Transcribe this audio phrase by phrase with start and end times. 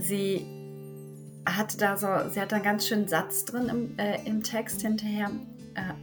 [0.00, 0.46] sie
[1.46, 5.30] hat da so, sie hat einen ganz schönen Satz drin im, äh, im Text hinterher.
[5.74, 5.94] Äh,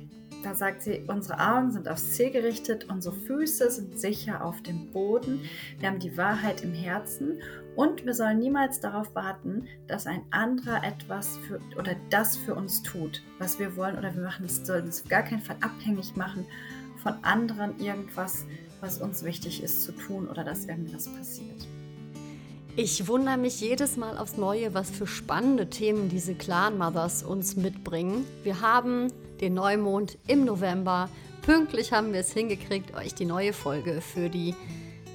[0.43, 4.91] da sagt sie, unsere Augen sind aufs Ziel gerichtet, unsere Füße sind sicher auf dem
[4.91, 5.41] Boden,
[5.79, 7.41] wir haben die Wahrheit im Herzen
[7.75, 12.83] und wir sollen niemals darauf warten, dass ein anderer etwas für oder das für uns
[12.83, 16.15] tut, was wir wollen oder wir machen es, sollen es auf gar keinen Fall abhängig
[16.15, 16.45] machen
[17.01, 18.45] von anderen irgendwas,
[18.79, 21.67] was uns wichtig ist zu tun oder dass irgendwas passiert.
[22.79, 27.55] Ich wundere mich jedes Mal aufs Neue, was für spannende Themen diese Clan Mothers uns
[27.55, 28.23] mitbringen.
[28.43, 29.11] Wir haben
[29.41, 31.09] den Neumond im November.
[31.41, 34.53] Pünktlich haben wir es hingekriegt, euch die neue Folge für die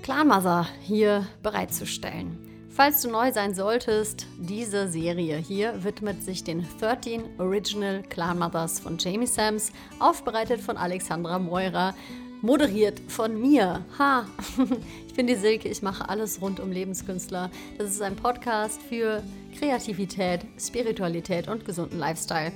[0.02, 2.36] Clan Mother hier bereitzustellen.
[2.68, 8.80] Falls du neu sein solltest, diese Serie hier widmet sich den 13 Original Clan Mothers
[8.80, 9.70] von Jamie Sams,
[10.00, 11.94] aufbereitet von Alexandra Meurer
[12.42, 13.84] moderiert von mir.
[13.98, 14.26] Ha!
[15.12, 17.50] Ich bin die Silke, ich mache alles rund um Lebenskünstler.
[17.76, 19.22] Das ist ein Podcast für
[19.58, 22.50] Kreativität, Spiritualität und gesunden Lifestyle.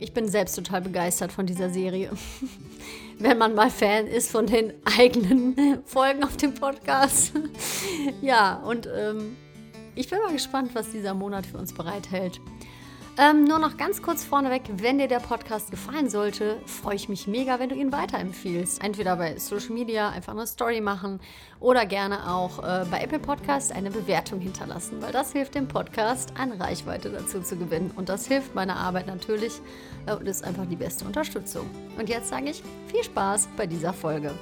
[0.00, 2.10] Ich bin selbst total begeistert von dieser Serie.
[3.18, 7.32] Wenn man mal Fan ist von den eigenen Folgen auf dem Podcast.
[8.20, 9.34] ja, und ähm,
[9.94, 12.38] ich bin mal gespannt, was dieser Monat für uns bereithält.
[13.16, 17.28] Ähm, nur noch ganz kurz vorneweg, wenn dir der Podcast gefallen sollte, freue ich mich
[17.28, 18.82] mega, wenn du ihn weiterempfiehlst.
[18.82, 21.20] Entweder bei Social Media einfach eine Story machen
[21.60, 26.32] oder gerne auch äh, bei Apple Podcast eine Bewertung hinterlassen, weil das hilft dem Podcast,
[26.36, 27.92] eine Reichweite dazu zu gewinnen.
[27.94, 29.60] Und das hilft meiner Arbeit natürlich
[30.06, 31.70] äh, und ist einfach die beste Unterstützung.
[31.96, 34.32] Und jetzt sage ich viel Spaß bei dieser Folge.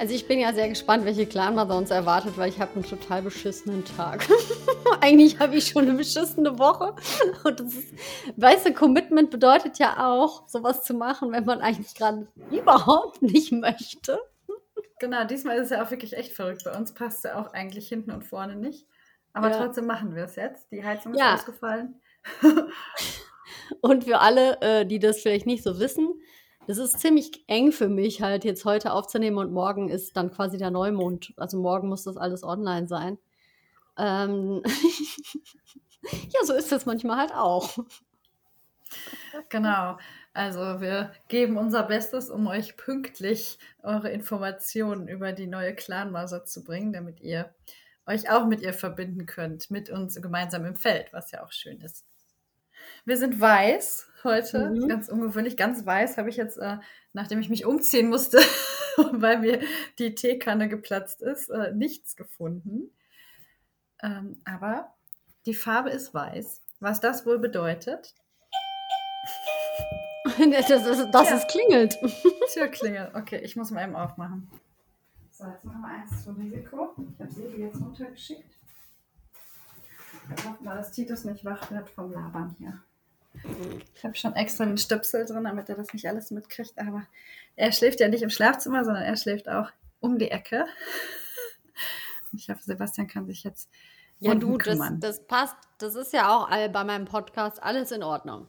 [0.00, 3.20] Also ich bin ja sehr gespannt, welche Clanmother uns erwartet, weil ich habe einen total
[3.20, 4.26] beschissenen Tag.
[5.02, 6.96] Eigentlich habe ich schon eine beschissene Woche.
[7.44, 7.92] Und das ist,
[8.34, 13.52] weißt du, Commitment bedeutet ja auch, sowas zu machen, wenn man eigentlich gerade überhaupt nicht
[13.52, 14.18] möchte.
[15.00, 16.62] Genau, diesmal ist es ja auch wirklich echt verrückt.
[16.64, 18.86] Bei uns passt es ja auch eigentlich hinten und vorne nicht.
[19.34, 19.58] Aber ja.
[19.58, 20.72] trotzdem machen wir es jetzt.
[20.72, 21.34] Die Heizung ist ja.
[21.34, 22.00] ausgefallen.
[23.82, 26.08] und für alle, äh, die das vielleicht nicht so wissen,
[26.70, 30.56] es ist ziemlich eng für mich, halt jetzt heute aufzunehmen und morgen ist dann quasi
[30.56, 31.34] der Neumond.
[31.36, 33.18] Also morgen muss das alles online sein.
[33.98, 34.62] Ähm
[36.12, 37.76] ja, so ist es manchmal halt auch.
[39.48, 39.98] Genau.
[40.32, 46.62] Also wir geben unser Bestes, um euch pünktlich eure Informationen über die neue Clanmaser zu
[46.62, 47.52] bringen, damit ihr
[48.06, 51.80] euch auch mit ihr verbinden könnt, mit uns gemeinsam im Feld, was ja auch schön
[51.80, 52.06] ist.
[53.10, 54.86] Wir sind weiß heute, mhm.
[54.86, 55.56] ganz ungewöhnlich.
[55.56, 56.76] Ganz weiß habe ich jetzt, äh,
[57.12, 58.38] nachdem ich mich umziehen musste,
[59.10, 59.58] weil mir
[59.98, 62.92] die Teekanne geplatzt ist, äh, nichts gefunden.
[64.00, 64.94] Ähm, aber
[65.44, 66.62] die Farbe ist weiß.
[66.78, 68.14] Was das wohl bedeutet?
[70.38, 71.36] das ist, das ja.
[71.36, 71.98] ist klingelt.
[72.54, 73.10] Türklingel.
[73.14, 74.48] Okay, ich muss mal eben aufmachen.
[75.32, 76.94] So, jetzt machen wir eins zum Risiko.
[77.12, 78.56] Ich habe sie jetzt runtergeschickt.
[80.36, 82.80] Ich hoffe mal, dass Titus nicht wach wird vom Labern hier.
[83.94, 86.78] Ich habe schon extra den Stöpsel drin, damit er das nicht alles mitkriegt.
[86.78, 87.06] Aber
[87.56, 89.70] er schläft ja nicht im Schlafzimmer, sondern er schläft auch
[90.00, 90.66] um die Ecke.
[92.32, 93.68] Ich hoffe, Sebastian kann sich jetzt
[94.20, 95.56] ja, du, das, das, passt.
[95.78, 98.48] Das ist ja auch bei meinem Podcast alles in Ordnung.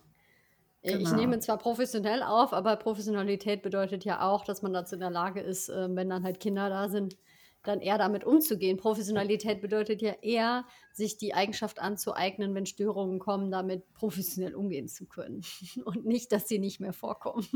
[0.83, 0.99] Genau.
[0.99, 5.11] Ich nehme zwar professionell auf, aber Professionalität bedeutet ja auch, dass man dazu in der
[5.11, 7.17] Lage ist, ähm, wenn dann halt Kinder da sind,
[7.63, 8.77] dann eher damit umzugehen.
[8.77, 15.05] Professionalität bedeutet ja eher, sich die Eigenschaft anzueignen, wenn Störungen kommen, damit professionell umgehen zu
[15.05, 15.43] können.
[15.85, 17.47] Und nicht, dass sie nicht mehr vorkommen.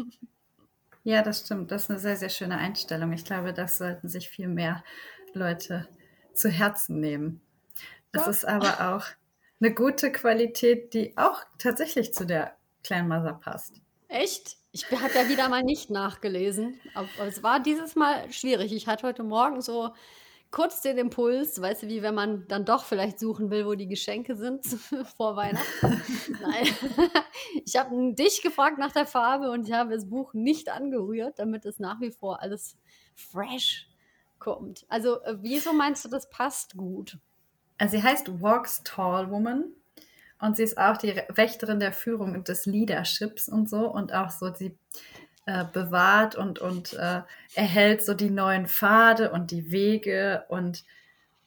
[1.04, 1.72] Ja, das stimmt.
[1.72, 3.14] Das ist eine sehr, sehr schöne Einstellung.
[3.14, 4.84] Ich glaube, das sollten sich viel mehr
[5.34, 5.88] Leute
[6.34, 7.42] zu Herzen nehmen.
[8.12, 9.06] Es ist aber auch
[9.60, 13.82] eine gute Qualität, die auch tatsächlich zu der kleinen Mother passt.
[14.08, 14.58] Echt?
[14.76, 16.82] Ich habe ja wieder mal nicht nachgelesen.
[16.96, 18.74] Aber es war dieses Mal schwierig.
[18.74, 19.94] Ich hatte heute Morgen so
[20.52, 23.88] kurz den Impuls, weißt du, wie wenn man dann doch vielleicht suchen will, wo die
[23.88, 24.66] Geschenke sind
[25.18, 26.02] vor Weihnachten.
[26.42, 26.68] Nein.
[27.66, 31.66] Ich habe dich gefragt nach der Farbe und ich habe das Buch nicht angerührt, damit
[31.66, 32.78] es nach wie vor alles
[33.16, 33.88] fresh
[34.40, 34.86] kommt.
[34.90, 37.18] Also, äh, wieso meinst du, das passt gut?
[37.78, 39.74] Also, sie heißt Walks Tall Woman
[40.40, 43.90] und sie ist auch die Wächterin der Führung und des Leaderships und so.
[43.90, 44.78] Und auch so, sie
[45.46, 47.22] äh, bewahrt und, und äh,
[47.54, 50.44] erhält so die neuen Pfade und die Wege.
[50.50, 50.84] Und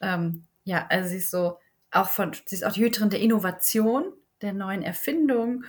[0.00, 1.58] ähm, ja, also sie ist so
[1.90, 5.64] auch von, sie ist auch die Hüterin der Innovation, der neuen Erfindung.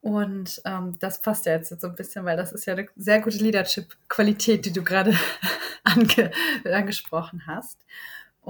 [0.00, 3.20] Und ähm, das passt ja jetzt so ein bisschen, weil das ist ja eine sehr
[3.20, 5.14] gute Leadership-Qualität, die du gerade
[5.84, 6.30] ange
[6.64, 7.78] angesprochen hast.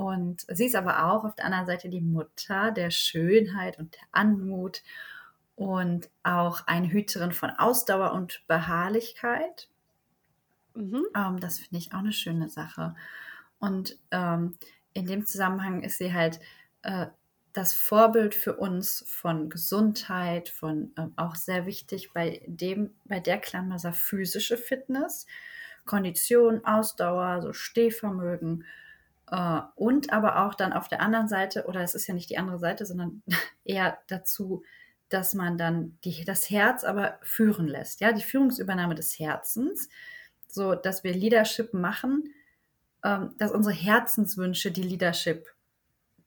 [0.01, 4.03] Und sie ist aber auch auf der anderen Seite die Mutter der Schönheit und der
[4.13, 4.83] Anmut
[5.57, 9.69] und auch eine Hüterin von Ausdauer und Beharrlichkeit.
[10.75, 11.05] Mhm.
[11.15, 12.95] Ähm, das finde ich auch eine schöne Sache.
[13.59, 14.57] Und ähm,
[14.95, 16.41] in dem Zusammenhang ist sie halt
[16.81, 17.09] äh,
[17.53, 23.39] das Vorbild für uns von Gesundheit, von äh, auch sehr wichtig bei dem, bei der
[23.39, 25.27] Klammer physische Fitness,
[25.85, 28.65] Kondition, Ausdauer, so Stehvermögen
[29.77, 32.59] und aber auch dann auf der anderen Seite, oder es ist ja nicht die andere
[32.59, 33.23] Seite, sondern
[33.65, 34.63] eher dazu,
[35.09, 39.89] dass man dann die, das Herz aber führen lässt, ja, die Führungsübernahme des Herzens,
[40.47, 42.33] so dass wir Leadership machen,
[43.05, 45.47] ähm, dass unsere Herzenswünsche die Leadership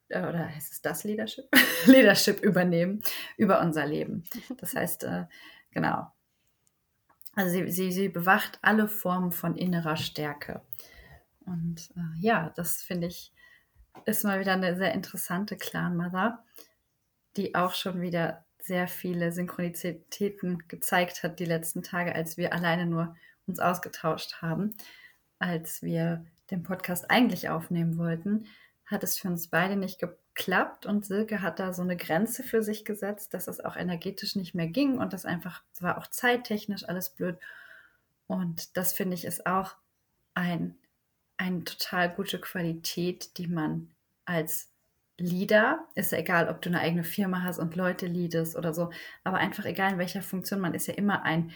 [0.09, 1.45] äh, oder heißt es das Leadership?
[1.85, 3.01] Leadership übernehmen
[3.37, 4.23] über unser Leben.
[4.57, 5.25] Das heißt, äh,
[5.71, 6.11] genau.
[7.35, 10.61] Also sie, sie, sie bewacht alle Formen von innerer Stärke.
[11.45, 13.31] Und äh, ja, das finde ich,
[14.05, 16.43] ist mal wieder eine sehr interessante Clan Mother,
[17.37, 22.85] die auch schon wieder sehr viele Synchronizitäten gezeigt hat die letzten Tage, als wir alleine
[22.85, 24.75] nur uns ausgetauscht haben,
[25.37, 28.45] als wir den Podcast eigentlich aufnehmen wollten,
[28.85, 32.63] hat es für uns beide nicht geklappt und Silke hat da so eine Grenze für
[32.63, 36.87] sich gesetzt, dass es auch energetisch nicht mehr ging und das einfach war auch zeittechnisch
[36.87, 37.37] alles blöd.
[38.27, 39.75] Und das finde ich ist auch
[40.33, 40.75] ein,
[41.37, 43.89] eine total gute Qualität, die man
[44.25, 44.69] als
[45.17, 48.89] Leader, ist ja egal, ob du eine eigene Firma hast und Leute leadest oder so,
[49.23, 51.51] aber einfach egal in welcher Funktion, man ist ja immer ein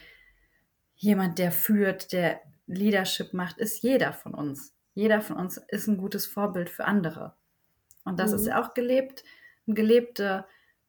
[0.96, 4.74] jemand, der führt, der Leadership macht, ist jeder von uns.
[4.94, 7.36] Jeder von uns ist ein gutes Vorbild für andere.
[8.04, 8.38] Und das mhm.
[8.38, 9.24] ist ja auch gelebt,
[9.68, 10.46] eine gelebte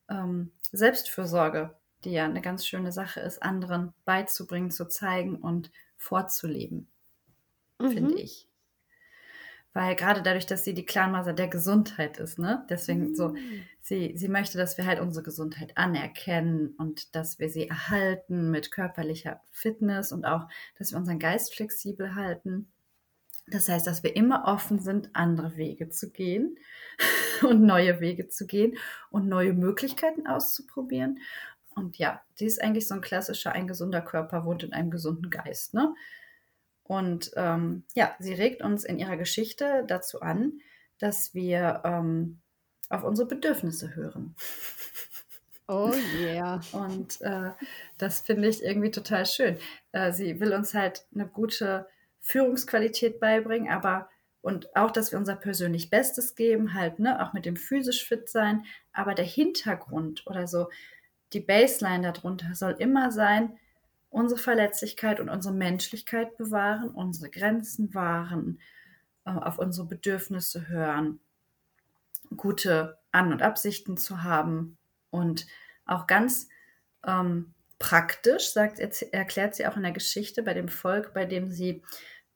[0.09, 6.89] ähm, Selbstfürsorge, die ja eine ganz schöne Sache ist, anderen beizubringen, zu zeigen und vorzuleben,
[7.79, 7.91] mhm.
[7.91, 8.48] finde ich
[9.79, 12.67] weil gerade dadurch, dass sie die Clanmaser der Gesundheit ist, ne?
[12.69, 13.63] Deswegen so, mm.
[13.81, 18.73] sie, sie möchte, dass wir halt unsere Gesundheit anerkennen und dass wir sie erhalten mit
[18.73, 20.49] körperlicher Fitness und auch,
[20.81, 22.67] dass wir unseren Geist flexibel halten.
[23.47, 26.59] Das heißt, dass wir immer offen sind, andere Wege zu gehen
[27.49, 28.77] und neue Wege zu gehen
[29.13, 31.21] und neue Möglichkeiten auszuprobieren.
[31.77, 35.31] Und ja, die ist eigentlich so ein klassischer, ein gesunder Körper wohnt in einem gesunden
[35.31, 35.95] Geist, ne?
[36.89, 40.61] Und ähm, ja, sie regt uns in ihrer Geschichte dazu an,
[40.99, 42.41] dass wir ähm,
[42.89, 44.35] auf unsere Bedürfnisse hören.
[45.69, 46.61] Oh yeah.
[46.73, 47.51] Und äh,
[47.99, 49.59] das finde ich irgendwie total schön.
[49.93, 51.87] Äh, sie will uns halt eine gute
[52.21, 54.09] Führungsqualität beibringen, aber
[54.41, 58.31] und auch, dass wir unser persönlich Bestes geben, halt, ne, auch mit dem physisch fit
[58.31, 58.65] sein.
[58.95, 60.69] Aber der Hintergrund oder so,
[61.35, 63.59] die Baseline darunter soll immer sein,
[64.11, 68.61] unsere Verletzlichkeit und unsere Menschlichkeit bewahren, unsere Grenzen wahren,
[69.25, 71.21] äh, auf unsere Bedürfnisse hören,
[72.37, 74.77] gute An- und Absichten zu haben
[75.11, 75.47] und
[75.87, 76.49] auch ganz
[77.07, 78.81] ähm, praktisch, sagt,
[79.13, 81.83] erklärt sie auch in der Geschichte bei dem Volk, bei dem sie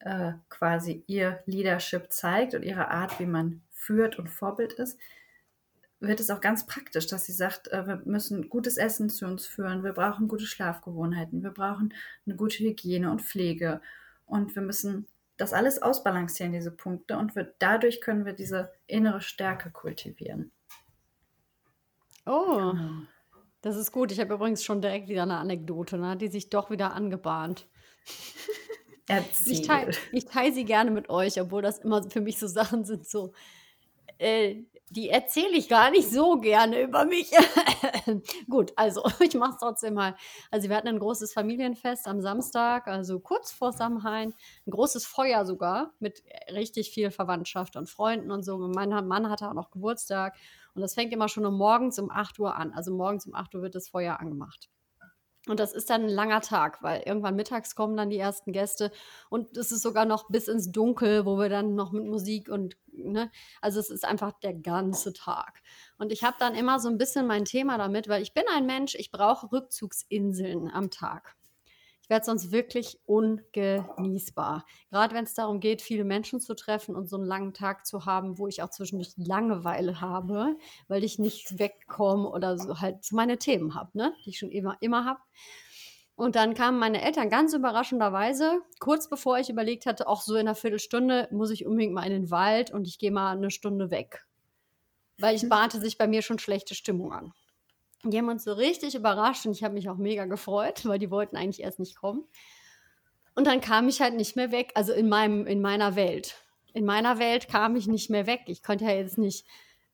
[0.01, 4.99] äh, quasi ihr Leadership zeigt und ihre Art, wie man führt und Vorbild ist,
[6.03, 9.47] wird es auch ganz praktisch, dass sie sagt, äh, wir müssen gutes Essen zu uns
[9.47, 11.95] führen, wir brauchen gute Schlafgewohnheiten, wir brauchen
[12.27, 13.81] eine gute Hygiene und Pflege
[14.27, 15.07] und wir müssen
[15.37, 20.53] das alles ausbalancieren, diese Punkte, und wir, dadurch können wir diese innere Stärke kultivieren.
[22.27, 22.91] Oh, genau.
[23.63, 24.13] das ist gut.
[24.13, 27.69] Ich habe übrigens schon direkt wieder eine Anekdote, ne, die sich doch wieder angebahnt.
[29.45, 29.91] Ich teile
[30.31, 33.35] teil sie gerne mit euch, obwohl das immer für mich so Sachen sind, so,
[34.17, 37.31] äh, die erzähle ich gar nicht so gerne über mich.
[38.49, 40.15] Gut, also ich mache es trotzdem mal.
[40.51, 44.35] Also wir hatten ein großes Familienfest am Samstag, also kurz vor Samhain,
[44.67, 48.59] ein großes Feuer sogar mit richtig viel Verwandtschaft und Freunden und so.
[48.59, 50.37] Mein Mann hatte auch noch Geburtstag
[50.75, 52.73] und das fängt immer schon um morgens um 8 Uhr an.
[52.73, 54.69] Also morgens um 8 Uhr wird das Feuer angemacht.
[55.49, 58.93] Und das ist dann ein langer Tag, weil irgendwann mittags kommen dann die ersten Gäste
[59.29, 62.77] und es ist sogar noch bis ins Dunkel, wo wir dann noch mit Musik und,
[62.93, 63.29] ne,
[63.61, 65.61] also es ist einfach der ganze Tag.
[65.99, 68.67] Und ich habe dann immer so ein bisschen mein Thema damit, weil ich bin ein
[68.67, 71.37] Mensch, ich brauche Rückzugsinseln am Tag
[72.13, 74.67] werde sonst wirklich ungenießbar.
[74.91, 78.05] Gerade wenn es darum geht, viele Menschen zu treffen und so einen langen Tag zu
[78.05, 80.57] haben, wo ich auch zwischendurch Langeweile habe,
[80.89, 84.13] weil ich nicht wegkomme oder so halt meine Themen habe, ne?
[84.27, 85.21] die ich schon immer, immer habe.
[86.15, 90.41] Und dann kamen meine Eltern ganz überraschenderweise, kurz bevor ich überlegt hatte, auch so in
[90.41, 93.91] einer Viertelstunde muss ich unbedingt mal in den Wald und ich gehe mal eine Stunde
[93.91, 94.27] weg.
[95.17, 97.33] Weil ich bahnte sich bei mir schon schlechte Stimmung an.
[98.05, 101.11] Die haben uns so richtig überrascht und ich habe mich auch mega gefreut, weil die
[101.11, 102.25] wollten eigentlich erst nicht kommen.
[103.35, 106.37] Und dann kam ich halt nicht mehr weg, also in, meinem, in meiner Welt.
[106.75, 108.43] In meiner Welt kam ich nicht mehr weg.
[108.47, 109.47] Ich konnte ja jetzt nicht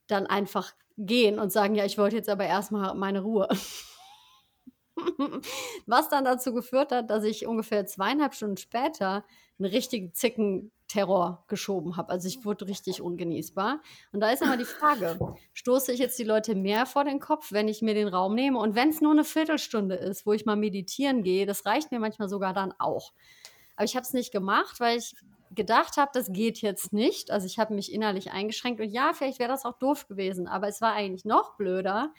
[0.06, 3.48] dann einfach gehen und sagen, ja, ich wollte jetzt aber erstmal meine Ruhe.
[5.86, 9.24] Was dann dazu geführt hat, dass ich ungefähr zweieinhalb Stunden später
[9.58, 12.10] einen richtigen Zickenterror geschoben habe.
[12.10, 13.80] Also ich wurde richtig ungenießbar.
[14.12, 15.18] Und da ist immer die Frage,
[15.52, 18.58] stoße ich jetzt die Leute mehr vor den Kopf, wenn ich mir den Raum nehme?
[18.58, 21.98] Und wenn es nur eine Viertelstunde ist, wo ich mal meditieren gehe, das reicht mir
[21.98, 23.12] manchmal sogar dann auch.
[23.76, 25.14] Aber ich habe es nicht gemacht, weil ich
[25.54, 27.30] gedacht habe, das geht jetzt nicht.
[27.30, 30.68] Also ich habe mich innerlich eingeschränkt und ja, vielleicht wäre das auch doof gewesen, aber
[30.68, 32.12] es war eigentlich noch blöder,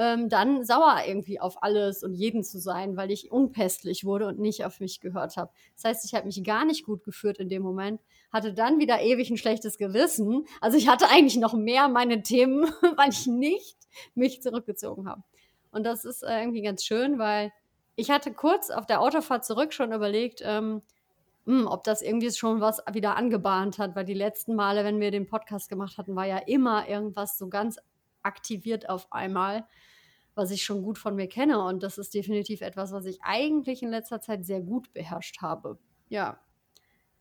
[0.00, 4.38] ähm, dann sauer irgendwie auf alles und jeden zu sein, weil ich unpässlich wurde und
[4.38, 5.52] nicht auf mich gehört habe.
[5.74, 8.00] Das heißt, ich habe mich gar nicht gut geführt in dem Moment,
[8.32, 10.46] hatte dann wieder ewig ein schlechtes Gewissen.
[10.62, 12.62] Also ich hatte eigentlich noch mehr meine Themen,
[12.96, 13.76] weil ich nicht
[14.14, 15.22] mich zurückgezogen habe.
[15.70, 17.52] Und das ist äh, irgendwie ganz schön, weil
[17.94, 20.80] ich hatte kurz auf der Autofahrt zurück schon überlegt, ähm,
[21.44, 25.10] hm, ob das irgendwie schon was wieder angebahnt hat, weil die letzten Male, wenn wir
[25.10, 27.76] den Podcast gemacht hatten, war ja immer irgendwas so ganz
[28.22, 29.66] aktiviert auf einmal,
[30.40, 31.62] was ich schon gut von mir kenne.
[31.64, 35.78] Und das ist definitiv etwas, was ich eigentlich in letzter Zeit sehr gut beherrscht habe.
[36.08, 36.40] Ja.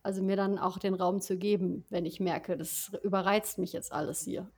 [0.02, 3.92] Also mir dann auch den Raum zu geben, wenn ich merke, das überreizt mich jetzt
[3.92, 4.50] alles hier.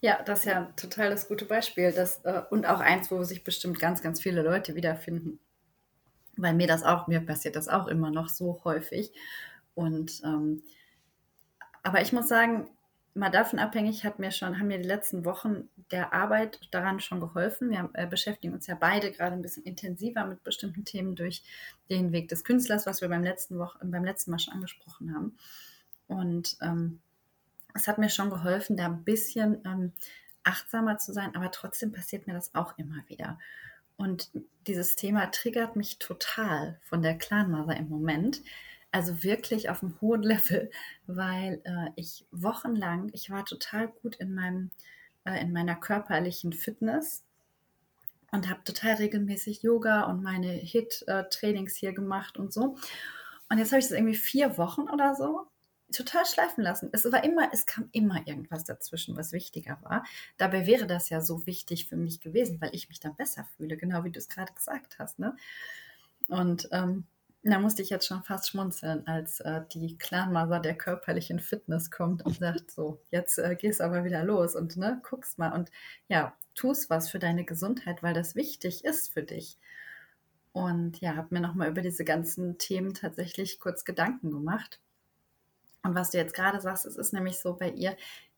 [0.00, 1.90] Ja, das ist ja total das gute Beispiel.
[1.90, 5.40] Das, äh, und auch eins, wo sich bestimmt ganz, ganz viele Leute wiederfinden
[6.36, 9.12] weil mir das auch, mir passiert das auch immer noch so häufig.
[9.74, 10.62] Und ähm,
[11.82, 12.68] aber ich muss sagen,
[13.16, 17.20] mal davon abhängig hat mir schon, haben mir die letzten Wochen der Arbeit daran schon
[17.20, 17.70] geholfen.
[17.70, 21.42] Wir äh, beschäftigen uns ja beide gerade ein bisschen intensiver mit bestimmten Themen durch
[21.88, 25.36] den Weg des Künstlers, was wir beim letzten Woche, beim letzten Mal schon angesprochen haben.
[26.06, 27.00] Und ähm,
[27.74, 29.92] es hat mir schon geholfen, da ein bisschen ähm,
[30.44, 33.38] achtsamer zu sein, aber trotzdem passiert mir das auch immer wieder.
[33.96, 34.30] Und
[34.66, 38.42] dieses Thema triggert mich total von der Clanmother im Moment.
[38.96, 40.70] Also wirklich auf einem hohen Level,
[41.06, 44.70] weil äh, ich wochenlang, ich war total gut in meinem,
[45.26, 47.22] äh, in meiner körperlichen Fitness
[48.32, 52.78] und habe total regelmäßig Yoga und meine Hit-Trainings hier gemacht und so.
[53.50, 55.46] Und jetzt habe ich das irgendwie vier Wochen oder so
[55.92, 56.88] total schleifen lassen.
[56.92, 60.06] Es war immer, es kam immer irgendwas dazwischen, was wichtiger war.
[60.38, 63.76] Dabei wäre das ja so wichtig für mich gewesen, weil ich mich dann besser fühle,
[63.76, 65.18] genau wie du es gerade gesagt hast.
[65.18, 65.36] Ne?
[66.28, 67.04] Und ähm,
[67.52, 72.24] da musste ich jetzt schon fast schmunzeln, als äh, die Clanmother der körperlichen Fitness kommt
[72.24, 75.70] und sagt so, jetzt äh, gehst aber wieder los und ne, guckst mal und
[76.08, 79.58] ja, tust was für deine Gesundheit, weil das wichtig ist für dich.
[80.52, 84.80] Und ja, habe mir nochmal über diese ganzen Themen tatsächlich kurz Gedanken gemacht
[85.86, 87.96] und was du jetzt gerade sagst, es ist nämlich so bei ihr,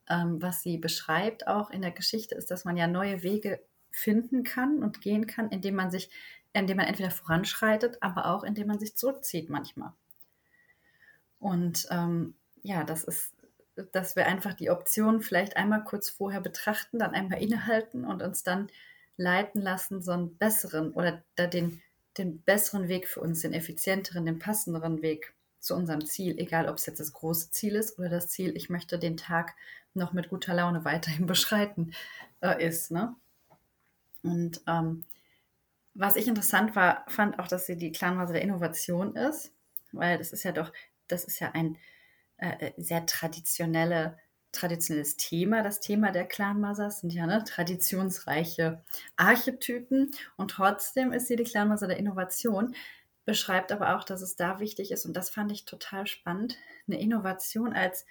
[0.08, 3.60] ähm, was sie beschreibt auch in der Geschichte, ist, dass man ja neue Wege
[3.90, 6.10] finden kann und gehen kann, indem man sich,
[6.58, 9.92] indem man entweder voranschreitet, aber auch indem man sich zurückzieht manchmal.
[11.40, 13.32] Und ähm, ja, das ist,
[13.92, 18.42] dass wir einfach die Option vielleicht einmal kurz vorher betrachten, dann einmal innehalten und uns
[18.42, 18.68] dann
[19.16, 21.80] leiten lassen, so einen besseren oder den,
[22.16, 26.76] den besseren Weg für uns, den effizienteren, den passenderen Weg zu unserem Ziel, egal ob
[26.76, 29.54] es jetzt das große Ziel ist oder das Ziel, ich möchte den Tag
[29.94, 31.92] noch mit guter Laune weiterhin beschreiten,
[32.40, 32.90] äh, ist.
[32.90, 33.14] Ne?
[34.22, 35.04] Und ähm,
[35.98, 39.52] was ich interessant war, fand auch, dass sie die Clanvase der Innovation ist,
[39.90, 40.72] weil das ist ja doch,
[41.08, 41.76] das ist ja ein
[42.36, 44.16] äh, äh sehr traditionelle,
[44.52, 45.62] traditionelles Thema.
[45.62, 48.84] Das Thema der Clanmasers sind ja ne, traditionsreiche
[49.16, 50.12] Archetypen.
[50.36, 52.76] Und trotzdem ist sie die Clanmaser der Innovation,
[53.24, 57.00] beschreibt aber auch, dass es da wichtig ist, und das fand ich total spannend, eine
[57.00, 58.06] Innovation als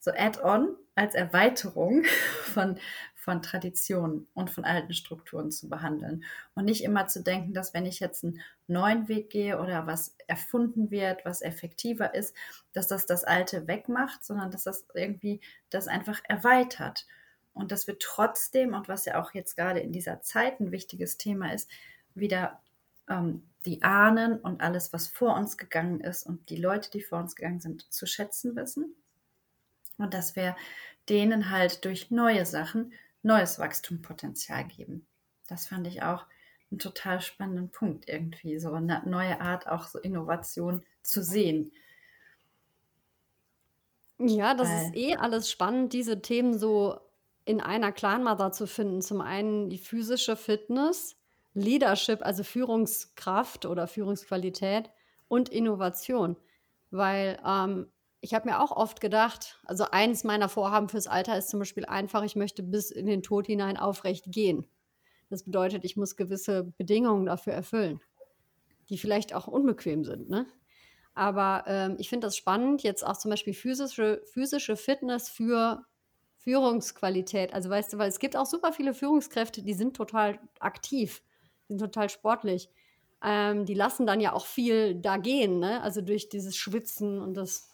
[0.00, 2.04] so Add-on, als Erweiterung
[2.42, 2.78] von,
[3.14, 6.24] von Traditionen und von alten Strukturen zu behandeln.
[6.54, 10.16] Und nicht immer zu denken, dass wenn ich jetzt einen neuen Weg gehe oder was
[10.26, 12.34] erfunden wird, was effektiver ist,
[12.72, 17.06] dass das das Alte wegmacht, sondern dass das irgendwie das einfach erweitert.
[17.52, 21.18] Und dass wir trotzdem, und was ja auch jetzt gerade in dieser Zeit ein wichtiges
[21.18, 21.70] Thema ist,
[22.14, 22.62] wieder
[23.08, 27.18] ähm, die Ahnen und alles, was vor uns gegangen ist und die Leute, die vor
[27.18, 28.94] uns gegangen sind, zu schätzen wissen.
[30.00, 30.56] Und dass wir
[31.08, 32.92] denen halt durch neue Sachen
[33.22, 35.06] neues Wachstumspotenzial geben.
[35.46, 36.24] Das fand ich auch
[36.70, 41.72] einen total spannenden Punkt irgendwie, so eine neue Art, auch so Innovation zu sehen.
[44.18, 47.00] Ja, das Weil, ist eh alles spannend, diese Themen so
[47.44, 49.02] in einer Clanmother zu finden.
[49.02, 51.16] Zum einen die physische Fitness,
[51.54, 54.90] Leadership, also Führungskraft oder Führungsqualität
[55.26, 56.36] und Innovation.
[56.90, 57.90] Weil ähm,
[58.20, 61.86] ich habe mir auch oft gedacht, also eins meiner Vorhaben fürs Alter ist zum Beispiel
[61.86, 64.66] einfach, ich möchte bis in den Tod hinein aufrecht gehen.
[65.30, 68.00] Das bedeutet, ich muss gewisse Bedingungen dafür erfüllen,
[68.88, 70.28] die vielleicht auch unbequem sind.
[70.28, 70.46] Ne?
[71.14, 75.84] Aber ähm, ich finde das spannend, jetzt auch zum Beispiel physische, physische Fitness für
[76.38, 77.54] Führungsqualität.
[77.54, 81.22] Also weißt du, weil es gibt auch super viele Führungskräfte, die sind total aktiv
[81.70, 82.68] sind total sportlich.
[83.24, 85.82] Ähm, die lassen dann ja auch viel da gehen, ne?
[85.82, 87.69] Also durch dieses Schwitzen und das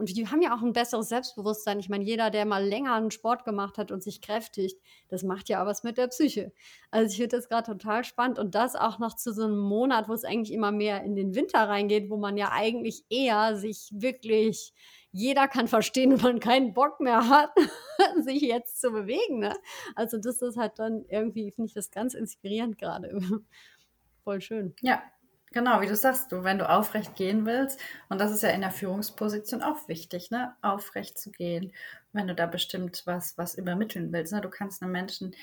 [0.00, 1.78] und die haben ja auch ein besseres Selbstbewusstsein.
[1.78, 5.50] Ich meine, jeder, der mal länger einen Sport gemacht hat und sich kräftigt, das macht
[5.50, 6.52] ja auch was mit der Psyche.
[6.90, 10.08] Also ich finde das gerade total spannend und das auch noch zu so einem Monat,
[10.08, 13.90] wo es eigentlich immer mehr in den Winter reingeht, wo man ja eigentlich eher sich
[13.92, 14.72] wirklich
[15.12, 17.50] jeder kann verstehen, wenn man keinen Bock mehr hat,
[18.24, 19.40] sich jetzt zu bewegen.
[19.40, 19.54] Ne?
[19.94, 23.20] Also das ist halt dann irgendwie, finde ich das ganz inspirierend gerade.
[24.24, 24.74] Voll schön.
[24.80, 25.02] Ja,
[25.52, 28.60] Genau, wie du sagst, du, wenn du aufrecht gehen willst, und das ist ja in
[28.60, 31.72] der Führungsposition auch wichtig, ne, aufrecht zu gehen,
[32.12, 34.32] wenn du da bestimmt was, was übermitteln willst.
[34.32, 34.40] Ne?
[34.40, 35.34] Du kannst einem Menschen,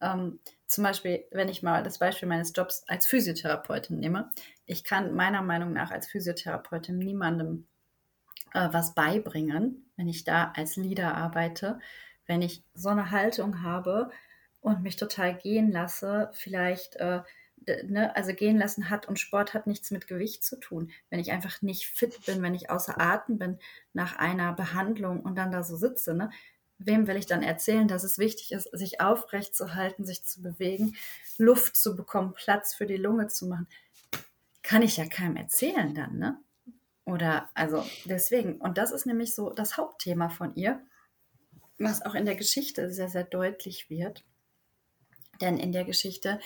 [0.00, 0.38] ähm,
[0.68, 4.30] zum Beispiel, wenn ich mal das Beispiel meines Jobs als Physiotherapeutin nehme,
[4.64, 7.66] ich kann meiner Meinung nach als Physiotherapeutin niemandem
[8.54, 11.80] äh, was beibringen, wenn ich da als Leader arbeite,
[12.26, 14.10] wenn ich so eine Haltung habe
[14.60, 17.22] und mich total gehen lasse, vielleicht äh,
[17.66, 20.90] ne, also gehen lassen hat und Sport hat nichts mit Gewicht zu tun.
[21.10, 23.58] Wenn ich einfach nicht fit bin, wenn ich außer Atem bin
[23.92, 26.30] nach einer Behandlung und dann da so sitze, ne,
[26.78, 30.42] wem will ich dann erzählen, dass es wichtig ist, sich aufrecht zu halten, sich zu
[30.42, 30.96] bewegen,
[31.36, 33.66] Luft zu bekommen, Platz für die Lunge zu machen?
[34.62, 36.38] Kann ich ja keinem erzählen dann, ne?
[37.04, 38.60] Oder also deswegen.
[38.60, 40.82] Und das ist nämlich so das Hauptthema von ihr,
[41.78, 44.24] was auch in der Geschichte sehr, sehr deutlich wird.
[45.40, 46.38] Denn in der Geschichte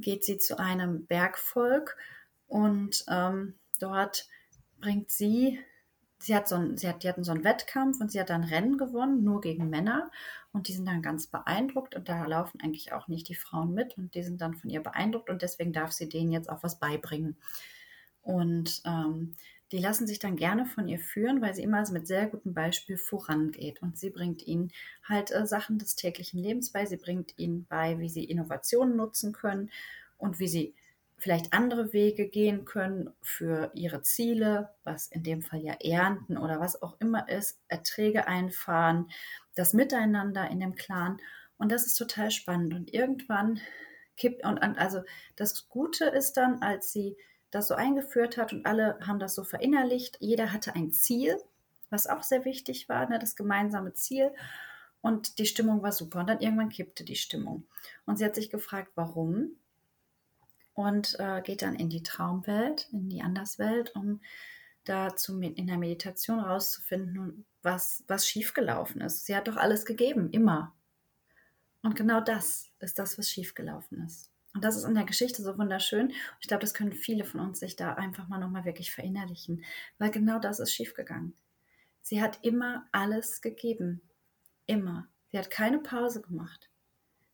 [0.00, 1.96] geht sie zu einem Bergvolk
[2.46, 4.26] und ähm, dort
[4.80, 5.60] bringt sie,
[6.18, 8.44] sie hat so ein, sie hat, die hatten so einen Wettkampf und sie hat dann
[8.44, 10.10] Rennen gewonnen, nur gegen Männer
[10.52, 13.96] und die sind dann ganz beeindruckt und da laufen eigentlich auch nicht die Frauen mit
[13.96, 16.78] und die sind dann von ihr beeindruckt und deswegen darf sie denen jetzt auch was
[16.78, 17.36] beibringen.
[18.22, 19.36] Und ähm,
[19.72, 22.96] die lassen sich dann gerne von ihr führen, weil sie immer mit sehr gutem Beispiel
[22.96, 23.82] vorangeht.
[23.82, 24.72] Und sie bringt ihnen
[25.08, 26.86] halt äh, Sachen des täglichen Lebens bei.
[26.86, 29.70] Sie bringt ihnen bei, wie sie Innovationen nutzen können
[30.18, 30.74] und wie sie
[31.18, 36.60] vielleicht andere Wege gehen können für ihre Ziele, was in dem Fall ja Ernten oder
[36.60, 39.10] was auch immer ist, Erträge einfahren,
[39.54, 41.18] das Miteinander in dem Clan.
[41.58, 42.74] Und das ist total spannend.
[42.74, 43.60] Und irgendwann
[44.16, 45.02] kippt, und also
[45.36, 47.16] das Gute ist dann, als sie
[47.50, 50.16] das so eingeführt hat und alle haben das so verinnerlicht.
[50.20, 51.36] Jeder hatte ein Ziel,
[51.90, 54.32] was auch sehr wichtig war, ne, das gemeinsame Ziel.
[55.00, 56.20] Und die Stimmung war super.
[56.20, 57.64] Und dann irgendwann kippte die Stimmung.
[58.06, 59.52] Und sie hat sich gefragt, warum.
[60.74, 64.20] Und äh, geht dann in die Traumwelt, in die Anderswelt, um
[64.84, 69.26] da zu, in der Meditation rauszufinden, was, was schiefgelaufen ist.
[69.26, 70.74] Sie hat doch alles gegeben, immer.
[71.82, 74.30] Und genau das ist das, was schiefgelaufen ist.
[74.54, 76.12] Und das ist in der Geschichte so wunderschön.
[76.40, 79.64] Ich glaube, das können viele von uns sich da einfach mal nochmal wirklich verinnerlichen,
[79.98, 81.34] weil genau das ist schiefgegangen.
[82.02, 84.00] Sie hat immer alles gegeben.
[84.66, 85.08] Immer.
[85.30, 86.68] Sie hat keine Pause gemacht.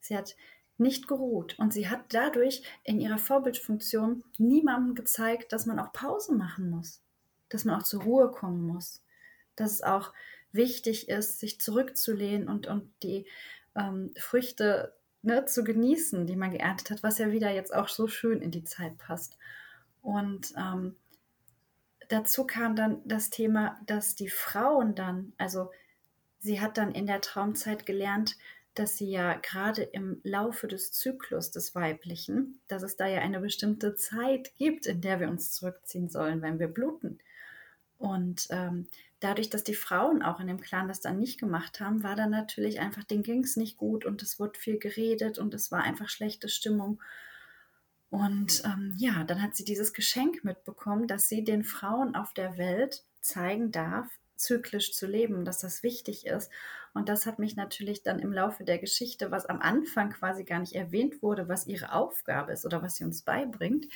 [0.00, 0.36] Sie hat
[0.78, 6.34] nicht geruht und sie hat dadurch in ihrer Vorbildfunktion niemandem gezeigt, dass man auch Pause
[6.34, 7.02] machen muss,
[7.48, 9.02] dass man auch zur Ruhe kommen muss,
[9.54, 10.12] dass es auch
[10.52, 13.26] wichtig ist, sich zurückzulehnen und, und die
[13.74, 14.94] ähm, Früchte
[15.26, 18.50] ne, zu genießen, die man geerntet hat, was ja wieder jetzt auch so schön in
[18.50, 19.36] die Zeit passt.
[20.00, 20.96] Und ähm,
[22.08, 25.70] dazu kam dann das Thema, dass die Frauen dann, also
[26.38, 28.36] sie hat dann in der Traumzeit gelernt,
[28.74, 33.40] dass sie ja gerade im Laufe des Zyklus des Weiblichen, dass es da ja eine
[33.40, 37.18] bestimmte Zeit gibt, in der wir uns zurückziehen sollen, wenn wir bluten.
[37.98, 38.86] Und ähm,
[39.20, 42.30] dadurch, dass die Frauen auch in dem Clan das dann nicht gemacht haben, war dann
[42.30, 45.82] natürlich einfach, denen ging es nicht gut und es wurde viel geredet und es war
[45.82, 47.02] einfach schlechte Stimmung.
[48.10, 52.56] Und ähm, ja, dann hat sie dieses Geschenk mitbekommen, dass sie den Frauen auf der
[52.56, 56.50] Welt zeigen darf, zyklisch zu leben, dass das wichtig ist.
[56.94, 60.60] Und das hat mich natürlich dann im Laufe der Geschichte, was am Anfang quasi gar
[60.60, 63.86] nicht erwähnt wurde, was ihre Aufgabe ist oder was sie uns beibringt,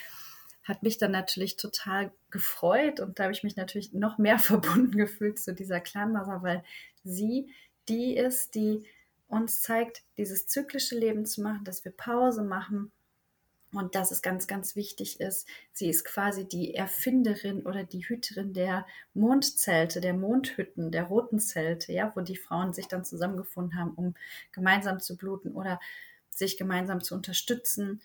[0.70, 4.96] hat mich dann natürlich total gefreut und da habe ich mich natürlich noch mehr verbunden
[4.96, 6.64] gefühlt zu dieser Clanmother, weil
[7.04, 7.52] sie
[7.88, 8.84] die ist, die
[9.28, 12.90] uns zeigt, dieses zyklische Leben zu machen, dass wir Pause machen
[13.72, 15.46] und dass es ganz, ganz wichtig ist.
[15.72, 21.92] Sie ist quasi die Erfinderin oder die Hüterin der Mondzelte, der Mondhütten, der roten Zelte,
[21.92, 24.14] ja, wo die Frauen sich dann zusammengefunden haben, um
[24.52, 25.78] gemeinsam zu bluten oder
[26.30, 28.00] sich gemeinsam zu unterstützen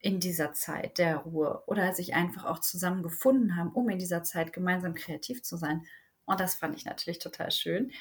[0.00, 4.52] in dieser Zeit der Ruhe oder sich einfach auch zusammengefunden haben, um in dieser Zeit
[4.52, 5.84] gemeinsam kreativ zu sein.
[6.24, 7.92] Und das fand ich natürlich total schön.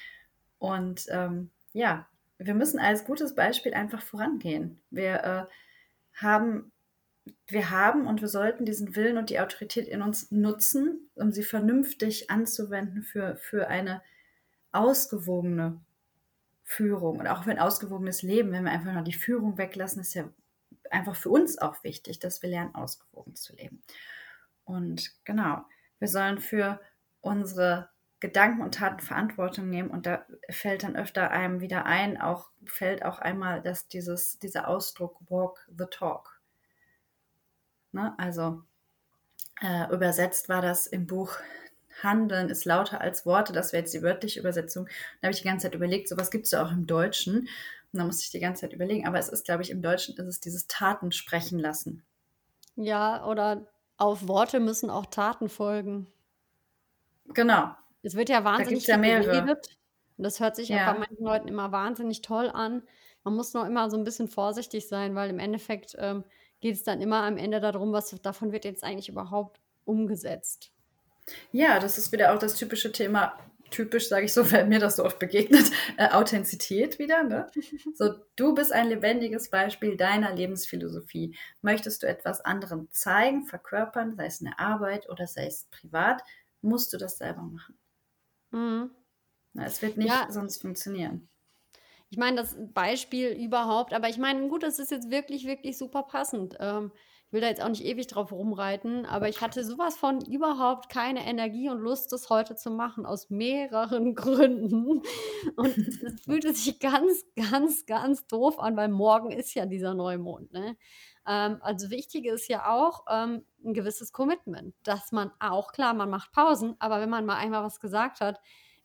[0.59, 2.07] Und ähm, ja,
[2.37, 4.81] wir müssen als gutes Beispiel einfach vorangehen.
[4.89, 5.45] Wir äh,
[6.13, 6.71] haben,
[7.47, 11.43] wir haben und wir sollten diesen Willen und die Autorität in uns nutzen, um sie
[11.43, 14.01] vernünftig anzuwenden für, für eine
[14.71, 15.81] ausgewogene
[16.63, 18.51] Führung und auch für ein ausgewogenes Leben.
[18.51, 20.29] Wenn wir einfach nur die Führung weglassen, ist ja
[20.91, 23.83] einfach für uns auch wichtig, dass wir lernen, ausgewogen zu leben.
[24.63, 25.63] Und genau,
[25.99, 26.79] wir sollen für
[27.21, 32.51] unsere Gedanken und Taten Verantwortung nehmen und da fällt dann öfter einem wieder ein, auch
[32.65, 36.41] fällt auch einmal, dass dieses, dieser Ausdruck walk the talk.
[37.93, 38.13] Ne?
[38.17, 38.63] Also
[39.61, 41.37] äh, übersetzt war das im Buch
[42.03, 44.87] Handeln ist lauter als Worte, das wäre jetzt die wörtliche Übersetzung.
[45.21, 47.47] Da habe ich die ganze Zeit überlegt, sowas gibt es ja auch im Deutschen.
[47.91, 50.15] Und da musste ich die ganze Zeit überlegen, aber es ist, glaube ich, im Deutschen
[50.15, 52.03] ist es dieses Taten sprechen lassen.
[52.75, 56.07] Ja, oder auf Worte müssen auch Taten folgen.
[57.33, 57.71] Genau,
[58.03, 59.31] es wird ja wahnsinnig ja viel mehrere.
[59.31, 59.77] geredet.
[60.17, 60.77] Und das hört sich ja.
[60.77, 60.93] Ja.
[60.93, 62.83] bei manchen Leuten immer wahnsinnig toll an.
[63.23, 66.23] Man muss nur immer so ein bisschen vorsichtig sein, weil im Endeffekt ähm,
[66.59, 70.71] geht es dann immer am Ende darum, was davon wird jetzt eigentlich überhaupt umgesetzt.
[71.51, 73.37] Ja, das ist wieder auch das typische Thema,
[73.71, 77.23] typisch sage ich so, weil mir das so oft begegnet, äh, Authentizität wieder.
[77.23, 77.51] Ne?
[77.93, 81.35] So, du bist ein lebendiges Beispiel deiner Lebensphilosophie.
[81.61, 86.21] Möchtest du etwas anderen zeigen, verkörpern, sei es in der Arbeit oder sei es privat,
[86.61, 87.77] musst du das selber machen.
[88.51, 88.91] Mhm.
[89.53, 90.27] Na, es wird nicht Ja.
[90.27, 91.29] sonst funktionieren.
[92.09, 96.03] Ich meine, das Beispiel überhaupt, aber ich meine, gut, das ist jetzt wirklich, wirklich super
[96.03, 96.55] passend.
[96.59, 96.91] Ähm,
[97.31, 101.25] will da jetzt auch nicht ewig drauf rumreiten, aber ich hatte sowas von überhaupt keine
[101.27, 105.01] Energie und Lust, das heute zu machen, aus mehreren Gründen.
[105.55, 110.51] Und es fühlte sich ganz, ganz, ganz doof an, weil morgen ist ja dieser Neumond.
[110.51, 110.75] Ne?
[111.27, 116.09] Ähm, also wichtig ist ja auch ähm, ein gewisses Commitment, dass man auch, klar, man
[116.09, 118.39] macht Pausen, aber wenn man mal einmal was gesagt hat,